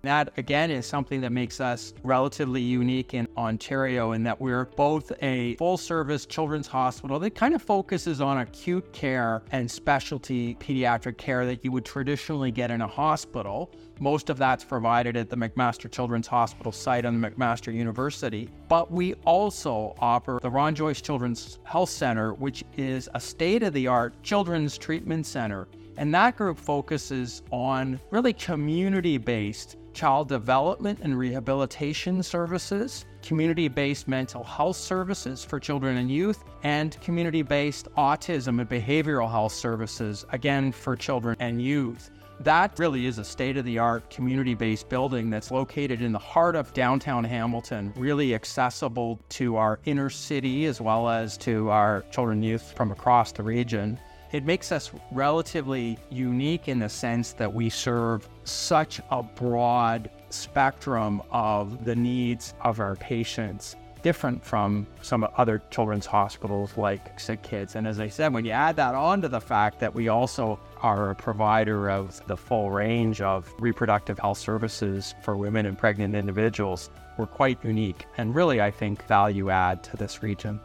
That 0.02 0.32
again 0.37 0.70
is 0.70 0.87
something 0.87 1.20
that 1.22 1.32
makes 1.32 1.61
us 1.61 1.92
relatively 2.04 2.61
unique 2.61 3.14
in 3.14 3.26
Ontario 3.37 4.12
in 4.12 4.22
that 4.22 4.40
we're 4.40 4.66
both 4.66 5.11
a 5.22 5.56
full 5.56 5.76
service 5.76 6.24
children's 6.24 6.68
hospital 6.68 7.18
that 7.18 7.34
kind 7.34 7.52
of 7.52 7.62
focuses 7.62 8.20
on 8.20 8.38
acute 8.38 8.92
care 8.92 9.42
and 9.50 9.68
specialty 9.68 10.54
pediatric 10.56 11.18
care 11.18 11.44
that 11.46 11.64
you 11.64 11.72
would 11.72 11.84
traditionally 11.84 12.52
get 12.52 12.70
in 12.70 12.80
a 12.80 12.87
hospital. 12.87 13.72
Most 13.98 14.30
of 14.30 14.38
that's 14.38 14.62
provided 14.62 15.16
at 15.16 15.28
the 15.30 15.37
McMaster 15.37 15.90
Children's 15.90 16.28
Hospital 16.28 16.70
site 16.70 17.04
on 17.04 17.20
the 17.20 17.30
McMaster 17.30 17.74
University. 17.74 18.48
But 18.68 18.92
we 18.92 19.14
also 19.24 19.96
offer 19.98 20.38
the 20.40 20.50
Ron 20.50 20.76
Joyce 20.76 21.00
Children's 21.00 21.58
Health 21.64 21.90
Center, 21.90 22.34
which 22.34 22.62
is 22.76 23.08
a 23.14 23.20
state 23.20 23.64
of 23.64 23.72
the 23.72 23.88
art 23.88 24.14
children's 24.22 24.78
treatment 24.78 25.26
center 25.26 25.66
And 25.96 26.14
that 26.14 26.37
group 26.37 26.56
focuses 26.56 27.42
on 27.50 27.98
really 28.12 28.32
community 28.32 29.18
based 29.18 29.76
child 29.92 30.29
development 30.29 31.01
and 31.03 31.18
rehabilitation 31.18 32.22
services, 32.22 33.07
community 33.22 33.68
based 33.68 34.09
mental 34.09 34.44
health 34.44 34.77
services 34.77 35.44
for 35.44 35.59
children 35.59 35.96
and 35.96 36.11
youth, 36.11 36.44
and 36.62 37.01
community 37.01 37.42
based 37.42 37.88
autism 37.96 38.61
and 38.61 38.68
behavioral 38.68 39.31
health 39.31 39.53
services, 39.53 40.24
again, 40.31 40.72
for 40.72 40.96
children 40.96 41.37
and 41.40 41.61
youth. 41.61 42.11
That 42.40 42.79
really 42.79 43.07
is 43.07 43.18
a 43.18 43.24
state 43.24 43.57
of 43.57 43.64
the 43.64 43.81
art 43.81 44.09
community 44.11 44.55
based 44.55 44.88
building 44.88 45.29
that's 45.29 45.51
located 45.51 46.01
in 46.03 46.12
the 46.12 46.20
heart 46.20 46.55
of 46.55 46.72
downtown 46.72 47.24
Hamilton, 47.24 47.92
really 47.96 48.33
accessible 48.33 49.18
to 49.31 49.57
our 49.57 49.81
inner 49.87 50.09
city 50.09 50.66
as 50.66 50.81
well 50.81 51.09
as 51.09 51.37
to 51.38 51.68
our 51.70 52.05
children 52.12 52.38
and 52.38 52.44
youth 52.44 52.72
from 52.77 52.92
across 52.92 53.33
the 53.33 53.42
region. 53.42 53.98
It 54.30 54.44
makes 54.44 54.72
us 54.72 54.90
relatively 55.10 55.98
unique 56.10 56.68
in 56.68 56.78
the 56.78 56.88
sense 56.90 57.32
that 57.34 57.54
we 57.54 57.70
serve 57.70 58.28
such 58.44 59.00
a 59.10 59.22
broad 59.22 60.10
spectrum 60.28 61.22
of 61.30 61.86
the 61.86 61.96
needs 61.96 62.52
of 62.60 62.78
our 62.78 62.94
patients, 62.96 63.74
different 64.02 64.44
from 64.44 64.86
some 65.00 65.26
other 65.38 65.62
children's 65.70 66.04
hospitals 66.04 66.76
like 66.76 67.18
Sick 67.18 67.42
Kids. 67.42 67.74
And 67.74 67.88
as 67.88 68.00
I 68.00 68.08
said, 68.08 68.34
when 68.34 68.44
you 68.44 68.50
add 68.50 68.76
that 68.76 68.94
on 68.94 69.22
to 69.22 69.28
the 69.28 69.40
fact 69.40 69.80
that 69.80 69.94
we 69.94 70.08
also 70.08 70.60
are 70.82 71.10
a 71.10 71.14
provider 71.14 71.88
of 71.88 72.20
the 72.26 72.36
full 72.36 72.70
range 72.70 73.22
of 73.22 73.50
reproductive 73.58 74.18
health 74.18 74.38
services 74.38 75.14
for 75.22 75.38
women 75.38 75.64
and 75.64 75.78
pregnant 75.78 76.14
individuals, 76.14 76.90
we're 77.16 77.26
quite 77.26 77.64
unique 77.64 78.04
and 78.18 78.34
really, 78.34 78.60
I 78.60 78.70
think, 78.70 79.06
value 79.06 79.48
add 79.48 79.82
to 79.84 79.96
this 79.96 80.22
region. 80.22 80.60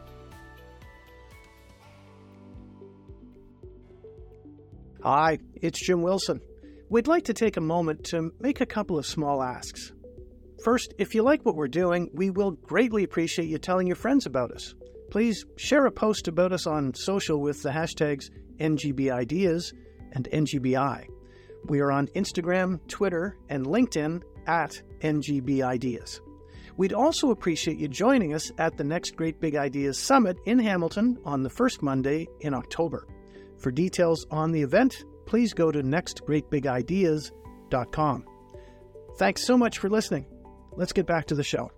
Hi, 5.03 5.39
it's 5.55 5.85
Jim 5.85 6.01
Wilson. 6.01 6.39
We'd 6.89 7.07
like 7.07 7.25
to 7.25 7.33
take 7.33 7.57
a 7.57 7.61
moment 7.61 8.05
to 8.05 8.31
make 8.39 8.61
a 8.61 8.65
couple 8.65 8.97
of 8.97 9.05
small 9.05 9.43
asks. 9.43 9.91
First, 10.63 10.93
if 10.97 11.13
you 11.13 11.23
like 11.23 11.45
what 11.45 11.57
we're 11.57 11.67
doing, 11.67 12.09
we 12.13 12.29
will 12.29 12.51
greatly 12.51 13.03
appreciate 13.03 13.49
you 13.49 13.57
telling 13.57 13.85
your 13.85 13.97
friends 13.97 14.25
about 14.25 14.53
us. 14.53 14.73
Please 15.11 15.43
share 15.57 15.85
a 15.87 15.91
post 15.91 16.29
about 16.29 16.53
us 16.53 16.65
on 16.65 16.93
social 16.93 17.41
with 17.41 17.61
the 17.63 17.69
hashtags 17.69 18.29
NGBIdeas 18.61 19.73
and 20.13 20.29
NGBI. 20.31 21.09
We 21.65 21.81
are 21.81 21.91
on 21.91 22.07
Instagram, 22.15 22.79
Twitter, 22.87 23.37
and 23.49 23.65
LinkedIn 23.65 24.21
at 24.47 24.81
NGBIdeas. 25.01 26.21
We'd 26.77 26.93
also 26.93 27.31
appreciate 27.31 27.77
you 27.77 27.89
joining 27.89 28.33
us 28.33 28.53
at 28.57 28.77
the 28.77 28.85
next 28.85 29.17
Great 29.17 29.41
Big 29.41 29.57
Ideas 29.57 29.99
Summit 29.99 30.37
in 30.45 30.59
Hamilton 30.59 31.17
on 31.25 31.43
the 31.43 31.49
first 31.49 31.81
Monday 31.81 32.29
in 32.39 32.53
October. 32.53 33.05
For 33.63 33.71
details 33.71 34.27
on 34.29 34.51
the 34.51 34.61
event, 34.61 35.05
please 35.25 35.53
go 35.53 35.71
to 35.71 35.81
nextgreatbigideas.com. 35.81 38.25
Thanks 39.17 39.45
so 39.45 39.57
much 39.57 39.79
for 39.79 39.89
listening. 39.89 40.25
Let's 40.73 40.91
get 40.91 41.05
back 41.05 41.27
to 41.27 41.35
the 41.35 41.45
show. 41.45 41.71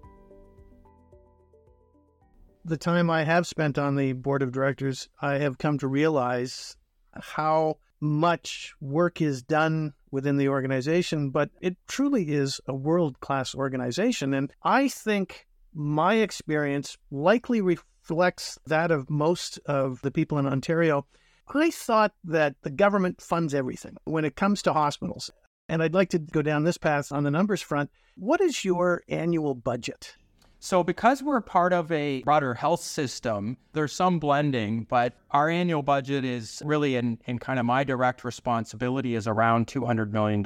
The 2.64 2.78
time 2.78 3.12
I 3.12 3.24
have 3.24 3.46
spent 3.46 3.78
on 3.78 3.96
the 3.96 4.14
board 4.14 4.42
of 4.42 4.52
directors, 4.52 5.10
I 5.22 5.38
have 5.38 5.60
come 5.60 5.78
to 5.78 5.88
realize 5.88 6.76
how 7.14 7.78
much 8.02 8.74
work 8.82 9.22
is 9.22 9.44
done 9.44 9.94
within 10.10 10.38
the 10.38 10.50
organization, 10.50 11.30
but 11.30 11.52
it 11.62 11.78
truly 11.88 12.30
is 12.30 12.60
a 12.68 12.74
world 12.74 13.20
class 13.20 13.54
organization. 13.54 14.34
And 14.34 14.52
I 14.64 14.88
think 14.88 15.46
my 15.72 16.16
experience 16.16 16.98
likely 17.12 17.62
reflects 17.62 18.58
that 18.66 18.90
of 18.90 19.08
most 19.08 19.60
of 19.68 20.02
the 20.02 20.10
people 20.10 20.40
in 20.40 20.48
Ontario 20.48 21.06
I 21.54 21.70
thought 21.72 22.14
that 22.24 22.56
the 22.64 22.70
government 22.70 23.22
funds 23.22 23.54
everything 23.54 23.98
when 24.06 24.26
it 24.26 24.36
comes 24.36 24.62
to 24.64 24.74
hospitals. 24.74 25.32
And 25.68 25.82
I'd 25.82 25.94
like 25.94 26.10
to 26.10 26.20
go 26.20 26.42
down 26.42 26.64
this 26.64 26.78
path 26.78 27.12
on 27.12 27.24
the 27.24 27.32
numbers 27.32 27.62
front. 27.62 27.90
What 28.16 28.42
is 28.42 28.64
your 28.64 29.04
annual 29.10 29.56
budget? 29.56 30.16
So, 30.60 30.84
because 30.84 31.22
we're 31.22 31.42
part 31.42 31.74
of 31.74 31.92
a 31.92 32.24
broader 32.24 32.56
health 32.56 32.82
system, 32.82 33.58
there's 33.74 33.94
some 33.94 34.18
blending, 34.20 34.86
but 34.90 35.14
our 35.30 35.48
annual 35.48 35.84
budget 35.84 36.26
is 36.26 36.62
really 36.66 36.96
in, 36.96 37.20
in 37.26 37.38
kind 37.38 37.60
of 37.60 37.66
my 37.66 37.84
direct 37.84 38.24
responsibility 38.24 39.14
is 39.14 39.28
around 39.28 39.68
$200 39.68 40.12
million. 40.12 40.44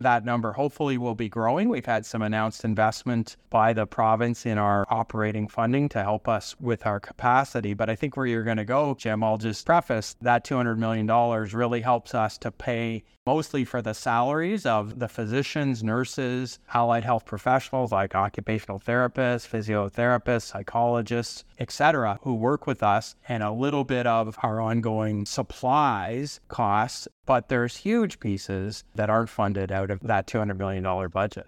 That 0.00 0.24
number 0.24 0.52
hopefully 0.52 0.96
will 0.96 1.14
be 1.14 1.28
growing. 1.28 1.68
We've 1.68 1.84
had 1.84 2.06
some 2.06 2.22
announced 2.22 2.64
investment 2.64 3.36
by 3.50 3.72
the 3.72 3.86
province 3.86 4.46
in 4.46 4.56
our 4.56 4.86
operating 4.90 5.48
funding 5.48 5.88
to 5.90 6.02
help 6.02 6.28
us 6.28 6.54
with 6.60 6.86
our 6.86 7.00
capacity. 7.00 7.74
But 7.74 7.90
I 7.90 7.96
think 7.96 8.16
where 8.16 8.26
you're 8.26 8.44
going 8.44 8.58
to 8.58 8.64
go, 8.64 8.94
Jim, 8.94 9.24
I'll 9.24 9.38
just 9.38 9.66
preface 9.66 10.14
that 10.20 10.44
$200 10.44 10.78
million 10.78 11.06
really 11.56 11.80
helps 11.80 12.14
us 12.14 12.38
to 12.38 12.52
pay 12.52 13.02
mostly 13.26 13.62
for 13.62 13.82
the 13.82 13.92
salaries 13.92 14.64
of 14.64 15.00
the 15.00 15.08
physicians, 15.08 15.82
nurses, 15.82 16.58
allied 16.72 17.04
health 17.04 17.26
professionals 17.26 17.92
like 17.92 18.14
occupational 18.14 18.80
therapists, 18.80 19.46
physiotherapists, 19.46 20.46
psychologists, 20.46 21.44
etc., 21.58 22.18
who 22.22 22.34
work 22.34 22.66
with 22.66 22.82
us, 22.82 23.16
and 23.28 23.42
a 23.42 23.52
little 23.52 23.84
bit 23.84 24.06
of 24.06 24.38
our 24.42 24.60
ongoing 24.60 25.26
supplies 25.26 26.40
costs. 26.48 27.06
But 27.28 27.50
there's 27.50 27.76
huge 27.76 28.20
pieces 28.20 28.84
that 28.94 29.10
aren't 29.10 29.28
funded 29.28 29.70
out 29.70 29.90
of 29.90 30.00
that 30.00 30.26
$200 30.26 30.56
million 30.56 31.08
budget. 31.10 31.46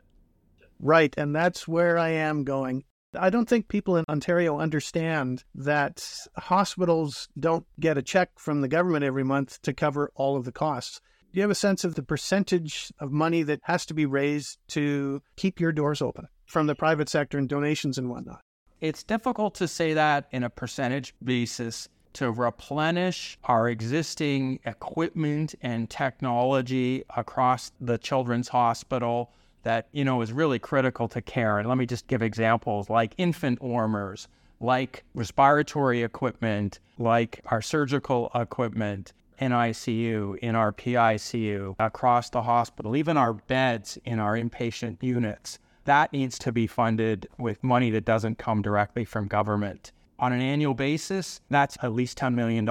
Right. 0.79 1.15
And 1.17 1.35
that's 1.35 1.67
where 1.67 1.97
I 1.97 2.11
am 2.11 2.45
going. 2.45 2.85
I 3.19 3.31
don't 3.31 3.49
think 3.49 3.69
people 3.69 3.97
in 3.97 4.05
Ontario 4.07 4.61
understand 4.61 5.43
that 5.55 6.07
hospitals 6.37 7.29
don't 7.39 7.65
get 7.81 7.97
a 7.97 8.03
check 8.03 8.39
from 8.39 8.61
the 8.61 8.69
government 8.69 9.05
every 9.05 9.25
month 9.25 9.63
to 9.63 9.73
cover 9.73 10.13
all 10.15 10.37
of 10.37 10.45
the 10.45 10.53
costs. 10.53 11.01
Do 11.33 11.39
you 11.39 11.43
have 11.43 11.51
a 11.51 11.55
sense 11.55 11.83
of 11.83 11.95
the 11.95 12.03
percentage 12.03 12.93
of 13.01 13.11
money 13.11 13.43
that 13.45 13.61
has 13.63 13.87
to 13.87 13.95
be 13.95 14.05
raised 14.05 14.59
to 14.69 15.23
keep 15.37 15.61
your 15.61 15.73
doors 15.73 16.03
open 16.03 16.27
from 16.45 16.67
the 16.67 16.75
private 16.75 17.09
sector 17.09 17.39
and 17.39 17.49
donations 17.49 17.97
and 17.97 18.11
whatnot? 18.11 18.43
It's 18.83 19.03
difficult 19.03 19.55
to 19.57 19.67
say 19.67 19.95
that 19.95 20.29
in 20.31 20.45
a 20.45 20.51
percentage 20.51 21.15
basis 21.25 21.89
to 22.15 22.31
replenish 22.31 23.39
our 23.45 23.69
existing 23.69 24.59
equipment 24.65 25.55
and 25.63 25.89
technology 25.89 27.05
across 27.17 27.73
the 27.81 27.99
children's 27.99 28.49
hospital 28.49 29.31
that 29.63 29.89
you 29.93 30.05
know 30.05 30.23
is 30.23 30.33
really 30.33 30.59
critical 30.59 31.07
to 31.09 31.21
care 31.21 31.59
and 31.59 31.69
let 31.69 31.77
me 31.77 31.87
just 31.87 32.07
give 32.07 32.23
examples 32.23 32.89
like 32.89 33.13
infant 33.19 33.61
warmers 33.61 34.29
like 34.61 35.05
respiratory 35.15 36.03
equipment 36.03 36.81
like 36.99 37.41
our 37.47 37.63
surgical 37.63 38.31
equipment 38.35 39.13
in 39.41 39.53
ICU, 39.53 40.37
in 40.39 40.55
our 40.55 40.71
PICU, 40.71 41.75
across 41.79 42.29
the 42.29 42.43
hospital, 42.43 42.95
even 42.95 43.17
our 43.17 43.33
beds 43.33 43.99
in 44.05 44.19
our 44.19 44.37
inpatient 44.37 45.03
units. 45.03 45.59
That 45.87 46.13
needs 46.13 46.39
to 46.41 46.53
be 46.53 46.67
funded 46.67 47.27
with 47.39 47.65
money 47.65 47.91
that 47.91 48.05
doesn't 48.05 48.39
come 48.39 48.61
directly 48.61 49.05
from 49.07 49.29
government. 49.29 49.93
On 50.21 50.35
an 50.35 50.43
annual 50.43 50.75
basis, 50.75 51.41
that's 51.49 51.79
at 51.83 51.95
least 51.95 52.19
$10 52.19 52.35
million 52.35 52.67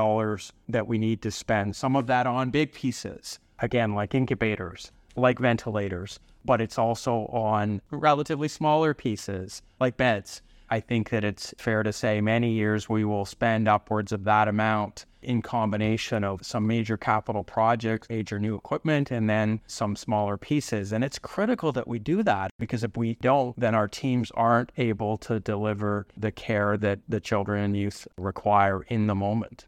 that 0.68 0.88
we 0.88 1.00
need 1.00 1.24
to 1.24 1.32
spend. 1.32 1.76
Some 1.76 1.96
of 1.96 2.06
that 2.06 2.28
on 2.28 2.52
big 2.52 2.74
pieces, 2.74 3.40
again, 3.58 3.96
like 3.96 4.14
incubators, 4.14 4.92
like 5.16 5.40
ventilators, 5.40 6.20
but 6.46 6.62
it's 6.62 6.78
also 6.78 7.26
on 7.34 7.82
relatively 7.90 8.48
smaller 8.50 8.94
pieces, 8.94 9.64
like 9.80 9.98
beds. 9.98 10.44
I 10.70 10.80
think 10.80 11.10
that 11.10 11.24
it's 11.24 11.56
fair 11.58 11.82
to 11.82 11.92
say 11.92 12.22
many 12.22 12.52
years 12.52 12.88
we 12.88 13.04
will 13.04 13.26
spend 13.26 13.68
upwards 13.68 14.12
of 14.12 14.26
that 14.26 14.48
amount 14.48 15.08
in 15.22 15.42
combination 15.42 16.24
of 16.24 16.46
some 16.46 16.66
major 16.68 16.98
capital 16.98 17.44
projects, 17.44 18.08
major 18.10 18.40
new 18.40 18.56
equipment, 18.56 19.12
and 19.12 19.30
then 19.30 19.62
some 19.68 19.96
smaller 19.96 20.38
pieces. 20.38 20.92
And 20.92 21.04
it's 21.04 21.20
critical 21.20 21.72
that 21.74 21.88
we 21.88 22.00
do 22.00 22.24
that 22.24 22.52
because 22.60 22.84
if 22.84 22.96
we 22.96 23.16
don't, 23.16 23.60
then 23.60 23.76
our 23.76 23.88
teams 23.88 24.32
aren't 24.32 24.72
able 24.78 25.18
to 25.18 25.40
deliver 25.40 26.08
the 26.16 26.32
care 26.32 26.78
that 26.78 27.00
the 27.08 27.20
children 27.20 27.64
and 27.64 27.78
youth 27.78 28.08
require 28.18 28.84
in 28.84 29.08
the 29.08 29.16
moment. 29.16 29.68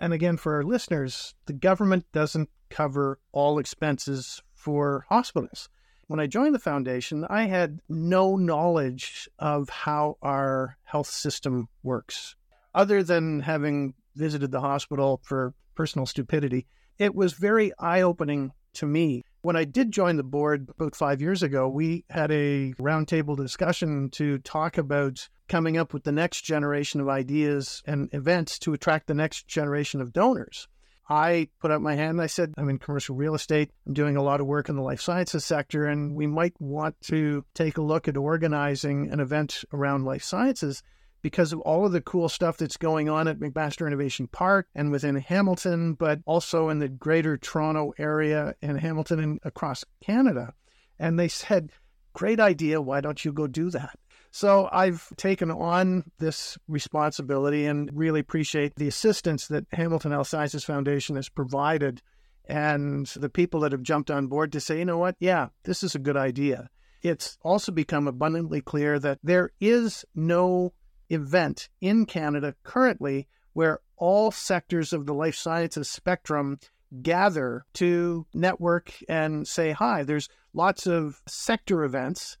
And 0.00 0.12
again, 0.12 0.36
for 0.36 0.56
our 0.56 0.64
listeners, 0.64 1.34
the 1.46 1.52
government 1.52 2.06
doesn't 2.12 2.48
cover 2.70 3.20
all 3.32 3.58
expenses 3.58 4.42
for 4.52 5.06
hospitals. 5.08 5.68
When 6.08 6.20
I 6.20 6.26
joined 6.26 6.54
the 6.54 6.58
foundation, 6.58 7.24
I 7.30 7.44
had 7.44 7.80
no 7.88 8.36
knowledge 8.36 9.28
of 9.38 9.68
how 9.68 10.18
our 10.20 10.76
health 10.84 11.06
system 11.06 11.68
works. 11.82 12.34
Other 12.74 13.02
than 13.02 13.40
having 13.40 13.94
visited 14.14 14.50
the 14.50 14.60
hospital 14.60 15.20
for 15.24 15.54
personal 15.74 16.06
stupidity, 16.06 16.66
it 16.98 17.14
was 17.14 17.32
very 17.32 17.72
eye 17.78 18.02
opening 18.02 18.52
to 18.74 18.86
me. 18.86 19.24
When 19.42 19.56
I 19.56 19.64
did 19.64 19.90
join 19.90 20.16
the 20.16 20.22
board 20.22 20.68
about 20.70 20.94
five 20.94 21.20
years 21.20 21.42
ago, 21.42 21.68
we 21.68 22.04
had 22.10 22.30
a 22.30 22.72
roundtable 22.74 23.36
discussion 23.36 24.08
to 24.10 24.38
talk 24.38 24.78
about 24.78 25.28
coming 25.48 25.76
up 25.76 25.92
with 25.92 26.04
the 26.04 26.12
next 26.12 26.42
generation 26.42 27.00
of 27.00 27.08
ideas 27.08 27.82
and 27.86 28.08
events 28.12 28.58
to 28.60 28.72
attract 28.72 29.06
the 29.06 29.14
next 29.14 29.48
generation 29.48 30.00
of 30.00 30.12
donors. 30.12 30.68
I 31.08 31.48
put 31.60 31.70
out 31.70 31.82
my 31.82 31.94
hand 31.94 32.12
and 32.12 32.22
I 32.22 32.26
said, 32.26 32.54
I'm 32.56 32.68
in 32.68 32.78
commercial 32.78 33.16
real 33.16 33.34
estate. 33.34 33.70
I'm 33.86 33.92
doing 33.92 34.16
a 34.16 34.22
lot 34.22 34.40
of 34.40 34.46
work 34.46 34.68
in 34.68 34.76
the 34.76 34.82
life 34.82 35.00
sciences 35.00 35.44
sector, 35.44 35.86
and 35.86 36.14
we 36.14 36.26
might 36.26 36.54
want 36.60 36.94
to 37.02 37.44
take 37.54 37.76
a 37.76 37.82
look 37.82 38.08
at 38.08 38.16
organizing 38.16 39.10
an 39.10 39.20
event 39.20 39.64
around 39.72 40.04
life 40.04 40.22
sciences 40.22 40.82
because 41.22 41.52
of 41.52 41.60
all 41.60 41.86
of 41.86 41.92
the 41.92 42.00
cool 42.00 42.28
stuff 42.28 42.56
that's 42.56 42.76
going 42.76 43.08
on 43.08 43.28
at 43.28 43.38
McMaster 43.38 43.86
Innovation 43.86 44.26
Park 44.26 44.68
and 44.74 44.90
within 44.90 45.16
Hamilton, 45.16 45.94
but 45.94 46.20
also 46.26 46.68
in 46.68 46.78
the 46.78 46.88
greater 46.88 47.36
Toronto 47.36 47.92
area 47.98 48.54
and 48.60 48.78
Hamilton 48.78 49.20
and 49.20 49.40
across 49.44 49.84
Canada. 50.04 50.52
And 50.98 51.18
they 51.18 51.28
said, 51.28 51.70
Great 52.14 52.40
idea. 52.40 52.80
Why 52.80 53.00
don't 53.00 53.24
you 53.24 53.32
go 53.32 53.46
do 53.46 53.70
that? 53.70 53.98
So 54.30 54.68
I've 54.72 55.14
taken 55.16 55.50
on 55.50 56.04
this 56.18 56.58
responsibility 56.68 57.66
and 57.66 57.90
really 57.92 58.20
appreciate 58.20 58.74
the 58.74 58.88
assistance 58.88 59.46
that 59.48 59.66
Hamilton 59.72 60.12
Health 60.12 60.28
Sciences 60.28 60.64
Foundation 60.64 61.16
has 61.16 61.28
provided 61.28 62.02
and 62.46 63.06
the 63.16 63.28
people 63.28 63.60
that 63.60 63.72
have 63.72 63.82
jumped 63.82 64.10
on 64.10 64.26
board 64.26 64.52
to 64.52 64.60
say, 64.60 64.78
you 64.78 64.84
know 64.84 64.98
what, 64.98 65.16
yeah, 65.20 65.48
this 65.64 65.82
is 65.82 65.94
a 65.94 66.00
good 66.00 66.16
idea. 66.16 66.68
It's 67.02 67.36
also 67.42 67.72
become 67.72 68.06
abundantly 68.06 68.60
clear 68.60 68.98
that 68.98 69.18
there 69.22 69.50
is 69.60 70.04
no 70.14 70.72
event 71.12 71.68
in 71.80 72.06
Canada 72.06 72.54
currently 72.62 73.28
where 73.52 73.80
all 73.96 74.30
sectors 74.30 74.92
of 74.92 75.06
the 75.06 75.14
life 75.14 75.36
sciences 75.36 75.88
spectrum 75.88 76.58
gather 77.00 77.64
to 77.74 78.26
network 78.34 78.92
and 79.08 79.46
say 79.46 79.72
hi. 79.72 80.02
There's 80.02 80.28
lots 80.52 80.86
of 80.86 81.22
sector 81.26 81.84
events, 81.84 82.36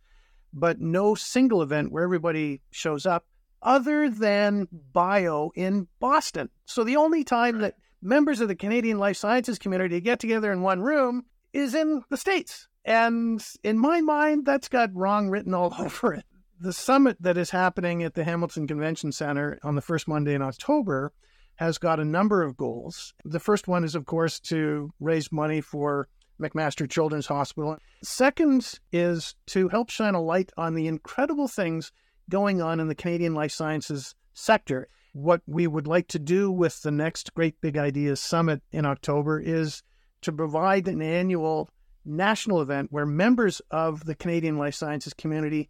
but 0.52 0.80
no 0.80 1.14
single 1.14 1.62
event 1.62 1.92
where 1.92 2.04
everybody 2.04 2.60
shows 2.70 3.06
up 3.06 3.26
other 3.62 4.10
than 4.10 4.68
bio 4.92 5.50
in 5.54 5.86
Boston. 6.00 6.50
So 6.64 6.84
the 6.84 6.96
only 6.96 7.24
time 7.24 7.58
that 7.58 7.76
members 8.02 8.40
of 8.40 8.48
the 8.48 8.56
Canadian 8.56 8.98
life 8.98 9.16
sciences 9.16 9.58
community 9.58 10.00
get 10.00 10.18
together 10.18 10.52
in 10.52 10.62
one 10.62 10.80
room 10.82 11.24
is 11.52 11.74
in 11.74 12.02
the 12.10 12.16
States. 12.16 12.68
And 12.84 13.42
in 13.62 13.78
my 13.78 14.00
mind, 14.00 14.44
that's 14.44 14.68
got 14.68 14.94
wrong 14.94 15.30
written 15.30 15.54
all 15.54 15.74
over 15.78 16.14
it. 16.14 16.24
The 16.62 16.72
summit 16.72 17.16
that 17.18 17.36
is 17.36 17.50
happening 17.50 18.04
at 18.04 18.14
the 18.14 18.22
Hamilton 18.22 18.68
Convention 18.68 19.10
Center 19.10 19.58
on 19.64 19.74
the 19.74 19.82
first 19.82 20.06
Monday 20.06 20.32
in 20.32 20.42
October 20.42 21.12
has 21.56 21.76
got 21.76 21.98
a 21.98 22.04
number 22.04 22.44
of 22.44 22.56
goals. 22.56 23.14
The 23.24 23.40
first 23.40 23.66
one 23.66 23.82
is, 23.82 23.96
of 23.96 24.06
course, 24.06 24.38
to 24.42 24.92
raise 25.00 25.32
money 25.32 25.60
for 25.60 26.06
McMaster 26.40 26.88
Children's 26.88 27.26
Hospital. 27.26 27.78
Second 28.04 28.78
is 28.92 29.34
to 29.46 29.70
help 29.70 29.90
shine 29.90 30.14
a 30.14 30.22
light 30.22 30.52
on 30.56 30.74
the 30.74 30.86
incredible 30.86 31.48
things 31.48 31.90
going 32.30 32.62
on 32.62 32.78
in 32.78 32.86
the 32.86 32.94
Canadian 32.94 33.34
life 33.34 33.50
sciences 33.50 34.14
sector. 34.32 34.86
What 35.14 35.42
we 35.48 35.66
would 35.66 35.88
like 35.88 36.06
to 36.08 36.20
do 36.20 36.52
with 36.52 36.80
the 36.82 36.92
next 36.92 37.34
Great 37.34 37.60
Big 37.60 37.76
Ideas 37.76 38.20
Summit 38.20 38.62
in 38.70 38.86
October 38.86 39.40
is 39.40 39.82
to 40.20 40.30
provide 40.30 40.86
an 40.86 41.02
annual 41.02 41.68
national 42.04 42.62
event 42.62 42.92
where 42.92 43.04
members 43.04 43.60
of 43.72 44.04
the 44.04 44.14
Canadian 44.14 44.58
life 44.58 44.76
sciences 44.76 45.12
community 45.12 45.68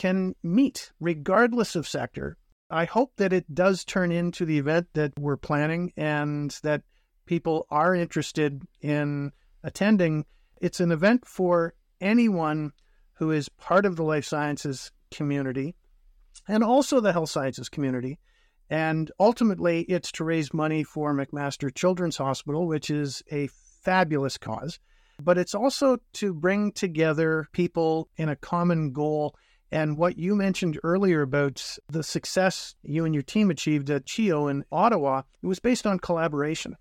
can 0.00 0.34
meet 0.42 0.92
regardless 0.98 1.76
of 1.76 1.86
sector 1.86 2.36
I 2.70 2.84
hope 2.84 3.16
that 3.16 3.32
it 3.32 3.52
does 3.52 3.84
turn 3.84 4.12
into 4.12 4.44
the 4.44 4.58
event 4.58 4.86
that 4.94 5.18
we're 5.18 5.36
planning 5.36 5.92
and 5.96 6.56
that 6.62 6.82
people 7.26 7.66
are 7.68 7.96
interested 7.96 8.62
in 8.80 9.32
attending. 9.64 10.24
It's 10.60 10.78
an 10.78 10.92
event 10.92 11.26
for 11.26 11.74
anyone 12.00 12.70
who 13.14 13.32
is 13.32 13.48
part 13.48 13.84
of 13.84 13.96
the 13.96 14.04
life 14.04 14.24
sciences 14.24 14.92
community 15.10 15.74
and 16.46 16.62
also 16.62 17.00
the 17.00 17.12
health 17.12 17.30
sciences 17.30 17.68
community. 17.68 18.20
And 18.70 19.10
ultimately, 19.18 19.80
it's 19.82 20.12
to 20.12 20.24
raise 20.24 20.54
money 20.54 20.84
for 20.84 21.12
McMaster 21.12 21.74
Children's 21.74 22.18
Hospital, 22.18 22.68
which 22.68 22.88
is 22.88 23.20
a 23.32 23.48
fabulous 23.82 24.38
cause. 24.38 24.78
But 25.20 25.38
it's 25.38 25.56
also 25.56 25.98
to 26.14 26.32
bring 26.32 26.70
together 26.70 27.48
people 27.50 28.08
in 28.16 28.28
a 28.28 28.36
common 28.36 28.92
goal 28.92 29.34
and 29.72 29.96
what 29.96 30.18
you 30.18 30.34
mentioned 30.34 30.78
earlier 30.82 31.22
about 31.22 31.78
the 31.88 32.02
success 32.02 32.74
you 32.82 33.04
and 33.04 33.14
your 33.14 33.22
team 33.22 33.50
achieved 33.50 33.90
at 33.90 34.06
CHEO 34.06 34.50
in 34.50 34.64
Ottawa, 34.72 35.22
it 35.42 35.46
was 35.46 35.60
based 35.60 35.86
on 35.86 35.98
collaboration. 35.98 36.76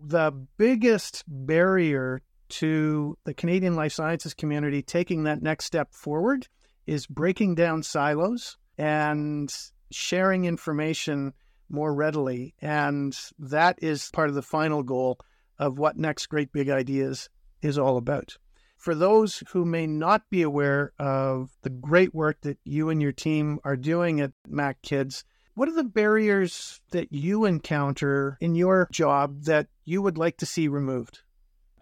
The 0.00 0.32
biggest 0.58 1.24
barrier 1.26 2.20
to 2.48 3.16
the 3.24 3.34
Canadian 3.34 3.74
life 3.74 3.92
sciences 3.92 4.34
community 4.34 4.82
taking 4.82 5.24
that 5.24 5.42
next 5.42 5.64
step 5.64 5.92
forward 5.92 6.46
is 6.86 7.06
breaking 7.06 7.54
down 7.54 7.82
silos 7.82 8.58
and 8.78 9.52
sharing 9.90 10.44
information 10.44 11.32
more 11.68 11.94
readily. 11.94 12.54
And 12.60 13.16
that 13.38 13.78
is 13.82 14.10
part 14.12 14.28
of 14.28 14.34
the 14.34 14.42
final 14.42 14.82
goal 14.82 15.18
of 15.58 15.78
what 15.78 15.96
Next 15.96 16.26
Great 16.26 16.52
Big 16.52 16.68
Ideas 16.68 17.28
is 17.62 17.78
all 17.78 17.96
about. 17.96 18.36
For 18.76 18.94
those 18.94 19.42
who 19.48 19.64
may 19.64 19.86
not 19.86 20.28
be 20.30 20.42
aware 20.42 20.92
of 20.98 21.50
the 21.62 21.70
great 21.70 22.14
work 22.14 22.42
that 22.42 22.58
you 22.64 22.88
and 22.88 23.02
your 23.02 23.12
team 23.12 23.58
are 23.64 23.76
doing 23.76 24.20
at 24.20 24.32
Mac 24.46 24.80
Kids, 24.82 25.24
what 25.54 25.68
are 25.68 25.74
the 25.74 25.84
barriers 25.84 26.80
that 26.90 27.12
you 27.12 27.46
encounter 27.46 28.36
in 28.40 28.54
your 28.54 28.88
job 28.92 29.44
that 29.44 29.68
you 29.84 30.02
would 30.02 30.18
like 30.18 30.36
to 30.38 30.46
see 30.46 30.68
removed? 30.68 31.20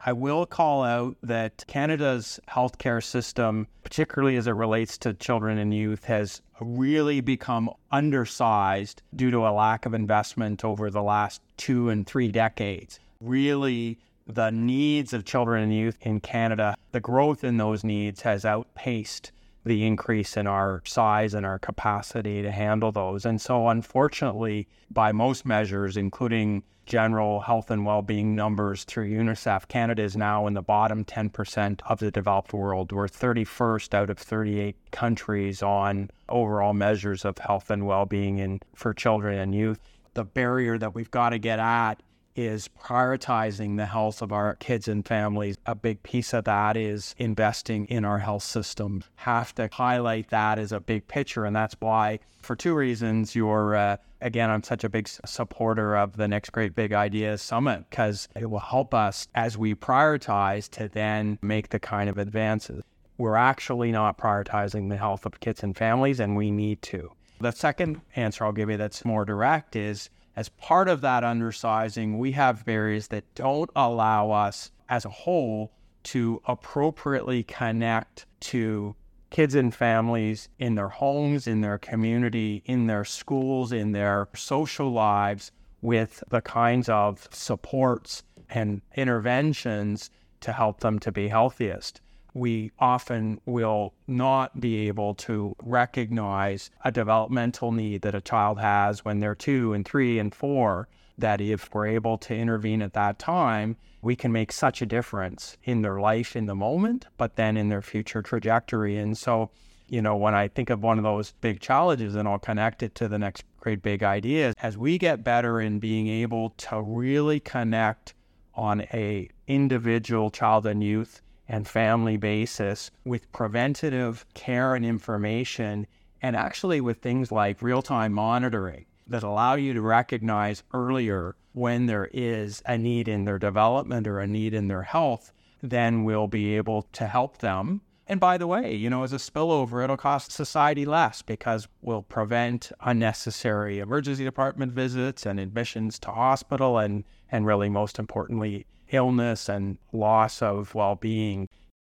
I 0.07 0.13
will 0.13 0.45
call 0.45 0.85
out 0.85 1.17
that 1.23 1.65
Canada's 1.67 2.39
healthcare 2.49 3.03
system, 3.03 3.67
particularly 3.83 4.37
as 4.37 4.47
it 4.47 4.53
relates 4.53 4.99
to 4.99 5.15
children 5.15 5.57
and 5.57 5.73
youth, 5.73 6.05
has 6.05 6.43
really 6.61 7.21
become 7.23 7.71
undersized 7.91 9.03
due 9.17 9.31
to 9.31 9.47
a 9.47 9.51
lack 9.51 9.87
of 9.87 9.95
investment 9.95 10.65
over 10.65 10.91
the 10.91 11.03
last 11.03 11.41
two 11.57 11.89
and 11.89 12.07
three 12.07 12.29
decades. 12.29 13.01
Really 13.21 13.99
the 14.27 14.51
needs 14.51 15.13
of 15.13 15.25
children 15.25 15.63
and 15.65 15.75
youth 15.75 15.99
in 16.01 16.21
Canada, 16.21 16.75
the 16.93 17.01
growth 17.01 17.45
in 17.45 17.57
those 17.57 17.85
needs 17.85 18.23
has 18.23 18.45
outpaced 18.45 19.33
the 19.65 19.87
increase 19.87 20.37
in 20.37 20.47
our 20.47 20.83
size 20.85 21.35
and 21.35 21.47
our 21.47 21.59
capacity 21.59 22.43
to 22.43 22.51
handle 22.51 22.93
those. 22.93 23.25
And 23.25 23.41
so, 23.41 23.69
unfortunately, 23.69 24.69
by 24.91 25.13
most 25.13 25.47
measures, 25.47 25.97
including 25.97 26.63
general 26.87 27.41
health 27.41 27.71
and 27.71 27.87
well-being 27.87 28.35
numbers 28.35 28.85
through 28.85 29.09
UNICEF, 29.09 29.69
Canada 29.69 30.03
is 30.03 30.17
now 30.17 30.47
in 30.47 30.53
the 30.53 30.63
bottom 30.63 31.03
10% 31.05 31.81
of 31.87 31.99
the 31.99 32.11
developed 32.11 32.53
world. 32.53 32.93
We're 32.93 33.09
31st 33.09 33.95
out 33.95 34.11
of 34.11 34.19
38 34.19 34.77
countries 34.91 35.63
on 35.63 36.11
overall 36.29 36.75
measures 36.75 37.25
of 37.25 37.39
health 37.39 37.71
and 37.71 37.87
well-being 37.87 38.39
in, 38.39 38.61
for 38.75 38.93
children 38.93 39.39
and 39.39 39.55
youth. 39.55 39.81
The 40.13 40.25
barrier 40.25 40.77
that 40.77 40.95
we've 40.95 41.11
got 41.11 41.31
to 41.31 41.39
get 41.39 41.59
at 41.59 42.03
is 42.37 42.69
prioritizing 42.81 43.77
the 43.77 43.87
health 43.87 44.23
of 44.23 44.33
our 44.33 44.57
kids 44.57 44.89
and 44.89 45.07
families. 45.07 45.57
A 45.67 45.75
big 45.75 46.03
piece 46.03 46.33
of 46.33 46.45
that 46.45 46.77
is 46.77 47.15
investing 47.19 47.87
in 47.87 48.05
our 48.05 48.19
health 48.19 48.43
system. 48.43 49.05
Have 49.17 49.55
to 49.57 49.69
highlight 49.73 50.31
that 50.31 50.59
as 50.59 50.73
a 50.73 50.81
big 50.81 51.07
picture. 51.09 51.45
And 51.45 51.55
that's 51.55 51.77
why, 51.79 52.21
for 52.43 52.57
two 52.57 52.75
reasons, 52.75 53.35
you're, 53.35 53.75
uh, 53.75 53.97
again, 54.21 54.51
I'm 54.51 54.63
such 54.63 54.85
a 54.85 54.89
big 54.89 55.09
supporter 55.09 55.97
of 55.97 56.17
the 56.17 56.29
Next 56.29 56.51
Great 56.51 56.75
Big 56.75 56.93
Ideas 56.93 57.43
Summit 57.43 57.85
because 57.89 58.29
it 58.35 58.51
will 58.51 58.59
help 58.59 58.95
us 58.95 59.29
as 59.35 59.57
we 59.57 59.75
prioritize 59.75 60.69
to 60.71 60.89
then 60.89 61.39
make 61.43 61.69
the 61.69 61.81
kind 61.81 62.11
of 62.11 62.19
advances. 62.19 62.83
We're 63.17 63.37
actually 63.37 63.93
not 63.93 64.19
prioritizing 64.19 64.89
the 64.89 64.97
health 64.97 65.25
of 65.25 65.39
kids 65.39 65.63
and 65.63 65.77
families, 65.77 66.19
and 66.19 66.37
we 66.37 66.51
need 66.51 66.83
to. 66.83 67.13
The 67.41 67.53
second 67.53 68.01
answer 68.17 68.45
I'll 68.45 68.53
give 68.53 68.71
you 68.71 68.77
that's 68.77 69.05
more 69.05 69.25
direct 69.25 69.77
is 69.77 70.11
as 70.37 70.49
part 70.49 70.89
of 70.89 71.01
that 71.03 71.23
undersizing, 71.23 72.19
we 72.19 72.33
have 72.33 72.65
barriers 72.65 73.09
that 73.09 73.25
don't 73.35 73.71
allow 73.77 74.31
us 74.31 74.71
as 74.89 75.05
a 75.05 75.11
whole 75.11 75.73
to 76.05 76.41
appropriately 76.47 77.43
connect 77.43 78.27
to 78.41 78.95
kids 79.31 79.55
and 79.55 79.75
families 79.75 80.49
in 80.59 80.75
their 80.75 80.89
homes, 80.89 81.47
in 81.47 81.61
their 81.61 81.79
community, 81.79 82.63
in 82.67 82.87
their 82.87 83.05
schools, 83.05 83.73
in 83.73 83.93
their 83.93 84.29
social 84.35 84.91
lives 84.91 85.51
with 85.83 86.23
the 86.29 86.41
kinds 86.41 86.89
of 86.89 87.29
supports 87.33 88.23
and 88.51 88.81
interventions 88.97 90.11
to 90.41 90.53
help 90.53 90.81
them 90.81 90.99
to 90.99 91.11
be 91.11 91.29
healthiest 91.29 92.01
we 92.35 92.73
often 92.81 93.41
will 93.47 93.95
not 94.09 94.61
be 94.61 94.89
able 94.89 95.15
to 95.15 95.55
recognize 95.63 96.71
a 96.85 96.91
developmental 96.91 97.71
need 97.71 98.03
that 98.03 98.15
a 98.15 98.21
child 98.21 98.59
has 98.59 99.05
when 99.05 99.21
they're 99.21 99.37
two 99.37 99.73
and 99.73 99.87
three 99.87 100.19
and 100.19 100.35
four. 100.35 100.89
That 101.17 101.41
if 101.41 101.73
we're 101.73 101.87
able 101.87 102.19
to 102.19 102.35
intervene 102.35 102.83
at 102.83 102.95
that 102.95 103.21
time, 103.21 103.77
we 104.03 104.17
can 104.17 104.33
make 104.33 104.51
such 104.51 104.83
a 104.83 104.87
difference 104.87 105.57
in 105.63 105.83
their 105.83 106.01
life 106.01 106.35
in 106.35 106.47
the 106.47 106.57
moment, 106.57 107.07
but 107.17 107.37
then 107.37 107.57
in 107.57 107.69
their 107.69 107.83
future 107.83 108.21
trajectory. 108.21 108.99
And 108.99 109.17
so, 109.17 109.51
you 109.89 110.03
know, 110.03 110.17
when 110.17 110.35
I 110.35 110.49
think 110.49 110.71
of 110.71 110.83
one 110.83 110.99
of 110.99 111.05
those 111.05 111.33
big 111.41 111.61
challenges, 111.61 112.17
and 112.17 112.27
I'll 112.27 112.41
connect 112.41 112.83
it 112.83 112.97
to 112.97 113.07
the 113.07 113.19
next 113.19 113.45
great 113.61 113.81
big 113.81 114.03
idea, 114.03 114.55
as 114.61 114.77
we 114.77 114.99
get 114.99 115.23
better 115.23 115.61
in 115.61 115.79
being 115.79 116.09
able 116.09 116.51
to 116.51 116.83
really 116.83 117.39
connect 117.39 118.15
on 118.57 118.83
a 118.93 119.29
individual 119.47 120.31
child 120.31 120.67
and 120.67 120.83
youth 120.83 121.23
and 121.49 121.69
family 121.69 122.17
basis 122.17 122.91
with 123.05 123.31
preventative 123.33 124.25
care 124.35 124.75
and 124.75 124.85
information, 124.85 125.87
and 126.23 126.37
actually 126.37 126.81
with 126.81 126.99
things 126.99 127.31
like 127.31 127.61
real 127.63 127.83
time 127.83 128.13
monitoring 128.13 128.87
that 129.07 129.23
allow 129.23 129.55
you 129.55 129.75
to 129.75 129.81
recognize 129.81 130.63
earlier 130.73 131.37
when 131.53 131.87
there 131.87 132.09
is 132.13 132.63
a 132.67 132.77
need 132.79 133.09
in 133.09 133.25
their 133.25 133.39
development 133.39 134.07
or 134.07 134.21
a 134.21 134.27
need 134.27 134.55
in 134.55 134.69
their 134.69 134.83
health, 134.83 135.33
then 135.63 136.05
we'll 136.05 136.27
be 136.27 136.57
able 136.57 136.83
to 136.93 137.07
help 137.07 137.39
them. 137.39 137.81
And 138.07 138.21
by 138.21 138.37
the 138.37 138.47
way, 138.47 138.75
you 138.75 138.91
know, 138.91 139.03
as 139.03 139.15
a 139.15 139.17
spillover, 139.17 139.83
it'll 139.83 139.97
cost 139.97 140.31
society 140.31 140.85
less 140.85 141.23
because 141.23 141.69
we'll 141.81 142.03
prevent 142.03 142.71
unnecessary 142.81 143.79
emergency 143.79 144.25
department 144.25 144.73
visits 144.73 145.25
and 145.25 145.41
admissions 145.41 145.99
to 146.01 146.11
hospital 146.11 146.79
and, 146.79 147.05
and 147.31 147.47
really 147.47 147.71
most 147.71 147.99
importantly, 147.99 148.67
illness 148.95 149.49
and 149.49 149.79
loss 149.93 150.43
of 150.43 150.75
well 150.75 150.95
being. 150.95 151.49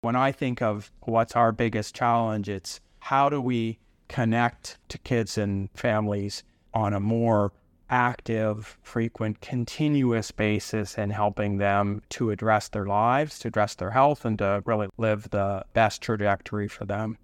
When 0.01 0.15
I 0.15 0.31
think 0.31 0.61
of 0.61 0.91
what's 1.01 1.35
our 1.35 1.51
biggest 1.51 1.95
challenge, 1.95 2.49
it's 2.49 2.79
how 2.99 3.29
do 3.29 3.41
we 3.41 3.79
connect 4.07 4.77
to 4.89 4.97
kids 4.99 5.37
and 5.37 5.69
families 5.73 6.43
on 6.73 6.93
a 6.93 6.99
more 6.99 7.51
active, 7.89 8.77
frequent, 8.81 9.39
continuous 9.41 10.31
basis 10.31 10.97
and 10.97 11.11
helping 11.11 11.57
them 11.57 12.01
to 12.09 12.31
address 12.31 12.67
their 12.69 12.85
lives, 12.85 13.39
to 13.39 13.47
address 13.47 13.75
their 13.75 13.91
health, 13.91 14.25
and 14.25 14.39
to 14.39 14.61
really 14.65 14.87
live 14.97 15.29
the 15.29 15.63
best 15.73 16.01
trajectory 16.01 16.67
for 16.67 16.85
them. 16.85 17.17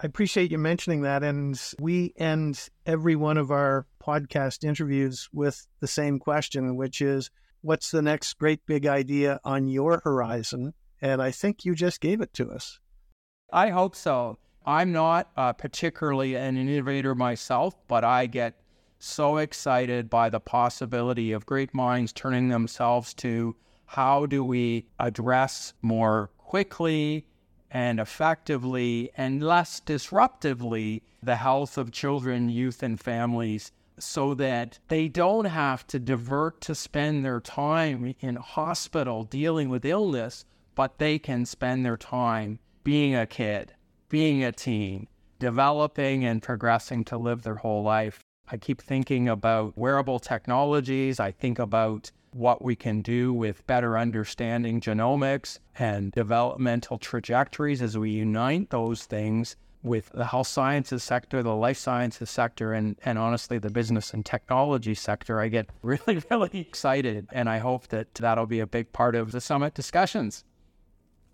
I 0.00 0.06
appreciate 0.06 0.50
you 0.50 0.58
mentioning 0.58 1.02
that. 1.02 1.22
And 1.22 1.60
we 1.78 2.12
end 2.16 2.68
every 2.86 3.14
one 3.14 3.36
of 3.36 3.50
our 3.50 3.86
podcast 4.02 4.64
interviews 4.64 5.28
with 5.32 5.66
the 5.80 5.86
same 5.86 6.18
question, 6.18 6.74
which 6.76 7.00
is 7.00 7.30
what's 7.62 7.90
the 7.90 8.02
next 8.02 8.34
great 8.34 8.64
big 8.66 8.86
idea 8.86 9.40
on 9.44 9.68
your 9.68 10.00
horizon? 10.04 10.74
And 11.00 11.22
I 11.22 11.30
think 11.30 11.64
you 11.64 11.74
just 11.74 12.00
gave 12.00 12.20
it 12.20 12.32
to 12.34 12.50
us. 12.50 12.78
I 13.52 13.70
hope 13.70 13.96
so. 13.96 14.38
I'm 14.64 14.92
not 14.92 15.30
uh, 15.36 15.52
particularly 15.52 16.36
an 16.36 16.56
innovator 16.56 17.14
myself, 17.14 17.74
but 17.88 18.04
I 18.04 18.26
get 18.26 18.60
so 18.98 19.38
excited 19.38 20.08
by 20.08 20.28
the 20.28 20.38
possibility 20.38 21.32
of 21.32 21.46
great 21.46 21.74
minds 21.74 22.12
turning 22.12 22.48
themselves 22.48 23.14
to 23.14 23.56
how 23.86 24.26
do 24.26 24.44
we 24.44 24.86
address 25.00 25.74
more 25.82 26.30
quickly 26.38 27.26
and 27.70 27.98
effectively 27.98 29.10
and 29.16 29.42
less 29.42 29.80
disruptively 29.80 31.02
the 31.22 31.36
health 31.36 31.76
of 31.78 31.90
children, 31.90 32.48
youth, 32.48 32.82
and 32.82 33.00
families 33.00 33.72
so 33.98 34.34
that 34.34 34.78
they 34.88 35.08
don't 35.08 35.44
have 35.44 35.86
to 35.88 35.98
divert 35.98 36.60
to 36.62 36.74
spend 36.74 37.24
their 37.24 37.40
time 37.40 38.14
in 38.20 38.36
hospital 38.36 39.24
dealing 39.24 39.68
with 39.68 39.84
illness, 39.84 40.44
but 40.74 40.98
they 40.98 41.18
can 41.18 41.44
spend 41.44 41.84
their 41.84 41.96
time 41.96 42.58
being 42.84 43.14
a 43.14 43.26
kid, 43.26 43.74
being 44.08 44.42
a 44.42 44.52
teen, 44.52 45.08
developing 45.38 46.24
and 46.24 46.42
progressing 46.42 47.04
to 47.04 47.18
live 47.18 47.42
their 47.42 47.56
whole 47.56 47.82
life 47.82 48.22
I 48.52 48.58
keep 48.58 48.82
thinking 48.82 49.30
about 49.30 49.78
wearable 49.78 50.18
technologies. 50.18 51.18
I 51.18 51.30
think 51.30 51.58
about 51.58 52.10
what 52.32 52.62
we 52.62 52.76
can 52.76 53.00
do 53.00 53.32
with 53.32 53.66
better 53.66 53.96
understanding 53.96 54.80
genomics 54.80 55.58
and 55.78 56.12
developmental 56.12 56.98
trajectories 56.98 57.80
as 57.80 57.96
we 57.96 58.10
unite 58.10 58.68
those 58.68 59.06
things 59.06 59.56
with 59.82 60.10
the 60.10 60.24
health 60.24 60.46
sciences 60.46 61.02
sector, 61.02 61.42
the 61.42 61.54
life 61.54 61.78
sciences 61.78 62.30
sector, 62.30 62.72
and, 62.72 62.96
and 63.04 63.18
honestly, 63.18 63.58
the 63.58 63.70
business 63.70 64.12
and 64.12 64.24
technology 64.24 64.94
sector. 64.94 65.40
I 65.40 65.48
get 65.48 65.68
really, 65.82 66.22
really 66.30 66.60
excited. 66.60 67.26
And 67.32 67.48
I 67.48 67.58
hope 67.58 67.88
that 67.88 68.14
that'll 68.14 68.46
be 68.46 68.60
a 68.60 68.66
big 68.66 68.92
part 68.92 69.14
of 69.14 69.32
the 69.32 69.40
summit 69.40 69.74
discussions. 69.74 70.44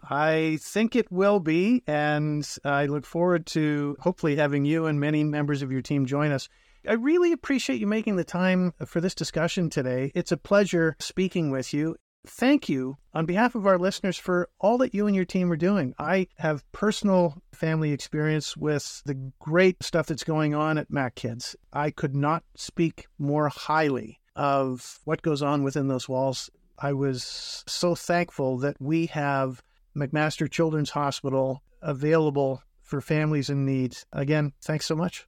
I 0.09 0.59
think 0.63 0.97
it 0.97 1.11
will 1.11 1.41
be. 1.41 1.83
And 1.87 2.49
I 2.65 2.87
look 2.87 3.05
forward 3.05 3.47
to 3.47 3.97
hopefully 4.01 4.37
having 4.37 4.65
you 4.65 4.87
and 4.87 5.01
many 5.01 5.25
members 5.25 5.63
of 5.63 5.73
your 5.73 5.83
team 5.83 6.07
join 6.07 6.31
us. 6.31 6.49
I 6.89 6.93
really 6.93 7.33
appreciate 7.33 7.81
you 7.81 7.87
making 7.87 8.17
the 8.17 8.25
time 8.25 8.73
for 8.87 9.01
this 9.01 9.15
discussion 9.15 9.69
today. 9.69 10.13
It's 10.15 10.33
a 10.33 10.37
pleasure 10.37 10.97
speaking 11.01 11.51
with 11.51 11.75
you. 11.75 11.97
Thank 12.27 12.69
you 12.69 12.99
on 13.15 13.27
behalf 13.27 13.55
of 13.55 13.67
our 13.67 13.79
listeners 13.79 14.17
for 14.17 14.49
all 14.59 14.79
that 14.79 14.95
you 14.95 15.07
and 15.07 15.17
your 15.17 15.25
team 15.25 15.51
are 15.51 15.57
doing. 15.57 15.95
I 15.99 16.29
have 16.37 16.71
personal 16.73 17.43
family 17.53 17.93
experience 17.93 18.57
with 18.57 19.03
the 19.07 19.33
great 19.39 19.83
stuff 19.83 20.07
that's 20.07 20.25
going 20.25 20.55
on 20.55 20.79
at 20.79 20.91
Mac 20.91 21.15
Kids. 21.15 21.57
I 21.73 21.91
could 21.91 22.15
not 22.15 22.45
speak 22.55 23.07
more 23.19 23.49
highly 23.49 24.21
of 24.37 25.01
what 25.05 25.23
goes 25.23 25.43
on 25.43 25.63
within 25.63 25.89
those 25.89 26.09
walls. 26.09 26.51
I 26.79 26.93
was 26.93 27.65
so 27.67 27.95
thankful 27.95 28.59
that 28.59 28.81
we 28.81 29.07
have 29.07 29.63
McMaster 29.97 30.51
Children's 30.51 30.91
Hospital 30.91 31.63
available 31.83 32.63
for 32.83 33.01
families 33.01 33.51
in 33.51 33.65
need. 33.65 33.97
Again, 34.13 34.53
thanks 34.63 34.87
so 34.87 34.97
much. 34.97 35.28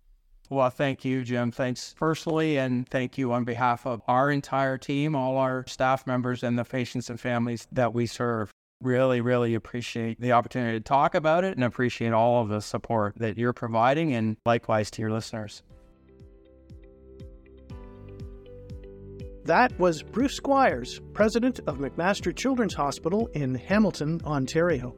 Well, 0.50 0.68
thank 0.68 1.04
you, 1.04 1.22
Jim. 1.22 1.52
Thanks 1.52 1.94
personally, 1.96 2.58
and 2.58 2.88
thank 2.88 3.16
you 3.16 3.32
on 3.32 3.44
behalf 3.44 3.86
of 3.86 4.02
our 4.08 4.32
entire 4.32 4.76
team, 4.78 5.14
all 5.14 5.36
our 5.36 5.64
staff 5.68 6.08
members, 6.08 6.42
and 6.42 6.58
the 6.58 6.64
patients 6.64 7.08
and 7.08 7.20
families 7.20 7.68
that 7.70 7.94
we 7.94 8.06
serve. 8.06 8.50
Really, 8.82 9.20
really 9.20 9.54
appreciate 9.54 10.20
the 10.20 10.32
opportunity 10.32 10.76
to 10.76 10.82
talk 10.82 11.14
about 11.14 11.44
it 11.44 11.54
and 11.54 11.62
appreciate 11.62 12.12
all 12.12 12.42
of 12.42 12.48
the 12.48 12.60
support 12.60 13.14
that 13.18 13.38
you're 13.38 13.52
providing, 13.52 14.12
and 14.12 14.36
likewise 14.44 14.90
to 14.92 15.02
your 15.02 15.12
listeners. 15.12 15.62
That 19.44 19.78
was 19.78 20.02
Bruce 20.02 20.34
Squires, 20.34 21.00
president 21.12 21.60
of 21.68 21.78
McMaster 21.78 22.34
Children's 22.34 22.74
Hospital 22.74 23.28
in 23.34 23.54
Hamilton, 23.54 24.20
Ontario. 24.24 24.96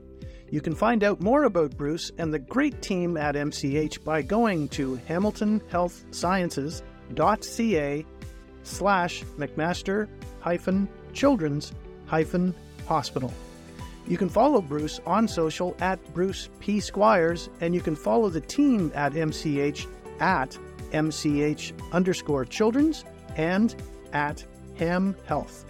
You 0.53 0.61
can 0.61 0.75
find 0.75 1.03
out 1.03 1.21
more 1.23 1.45
about 1.45 1.79
Bruce 1.79 2.12
and 2.19 2.31
the 2.33 2.38
great 2.38 2.83
team 2.83 3.17
at 3.17 3.37
MCH 3.37 4.05
by 4.05 4.21
going 4.21 4.69
to 4.69 5.01
hamiltonhealthsciences.ca 5.09 8.07
slash 8.62 9.25
McMaster 9.38 10.09
hyphen 10.41 10.91
children's 11.15 11.73
hyphen 12.05 12.55
hospital. 12.87 13.33
You 14.07 14.19
can 14.19 14.29
follow 14.29 14.61
Bruce 14.61 15.01
on 15.07 15.27
social 15.27 15.75
at 15.81 15.99
Bruce 16.12 16.51
P. 16.61 16.81
Squires, 16.81 17.49
and 17.62 17.75
you 17.75 17.81
can 17.81 17.97
follow 17.97 18.29
the 18.29 18.43
team 18.43 18.93
at 18.95 19.15
MCH 19.15 19.87
at 20.21 20.59
MCH 20.91 21.73
underscore 21.93 22.45
children's 22.45 23.07
and 23.37 23.75
at 24.12 24.45
Ham 24.77 25.17
Health. 25.25 25.65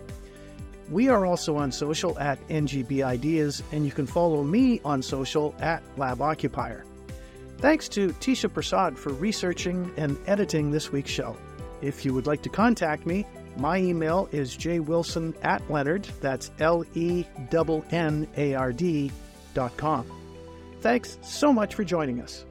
We 0.92 1.08
are 1.08 1.24
also 1.24 1.56
on 1.56 1.72
social 1.72 2.18
at 2.18 2.38
NGB 2.48 3.02
Ideas, 3.02 3.62
and 3.72 3.86
you 3.86 3.90
can 3.90 4.06
follow 4.06 4.44
me 4.44 4.78
on 4.84 5.00
social 5.00 5.54
at 5.58 5.82
Lab 5.96 6.20
Occupier. 6.20 6.84
Thanks 7.56 7.88
to 7.90 8.08
Tisha 8.08 8.52
Prasad 8.52 8.98
for 8.98 9.10
researching 9.14 9.90
and 9.96 10.18
editing 10.26 10.70
this 10.70 10.92
week's 10.92 11.10
show. 11.10 11.34
If 11.80 12.04
you 12.04 12.12
would 12.12 12.26
like 12.26 12.42
to 12.42 12.50
contact 12.50 13.06
me, 13.06 13.24
my 13.56 13.78
email 13.78 14.28
is 14.32 14.54
jwilson 14.54 15.34
at 15.42 15.62
Lennard, 15.70 16.04
that's 16.20 16.50
L 16.58 16.84
E 16.94 17.24
N 17.50 17.84
N 17.90 18.28
A 18.36 18.54
R 18.54 18.72
D 18.72 19.10
dot 19.54 19.74
com. 19.78 20.04
Thanks 20.82 21.16
so 21.22 21.54
much 21.54 21.74
for 21.74 21.84
joining 21.84 22.20
us. 22.20 22.44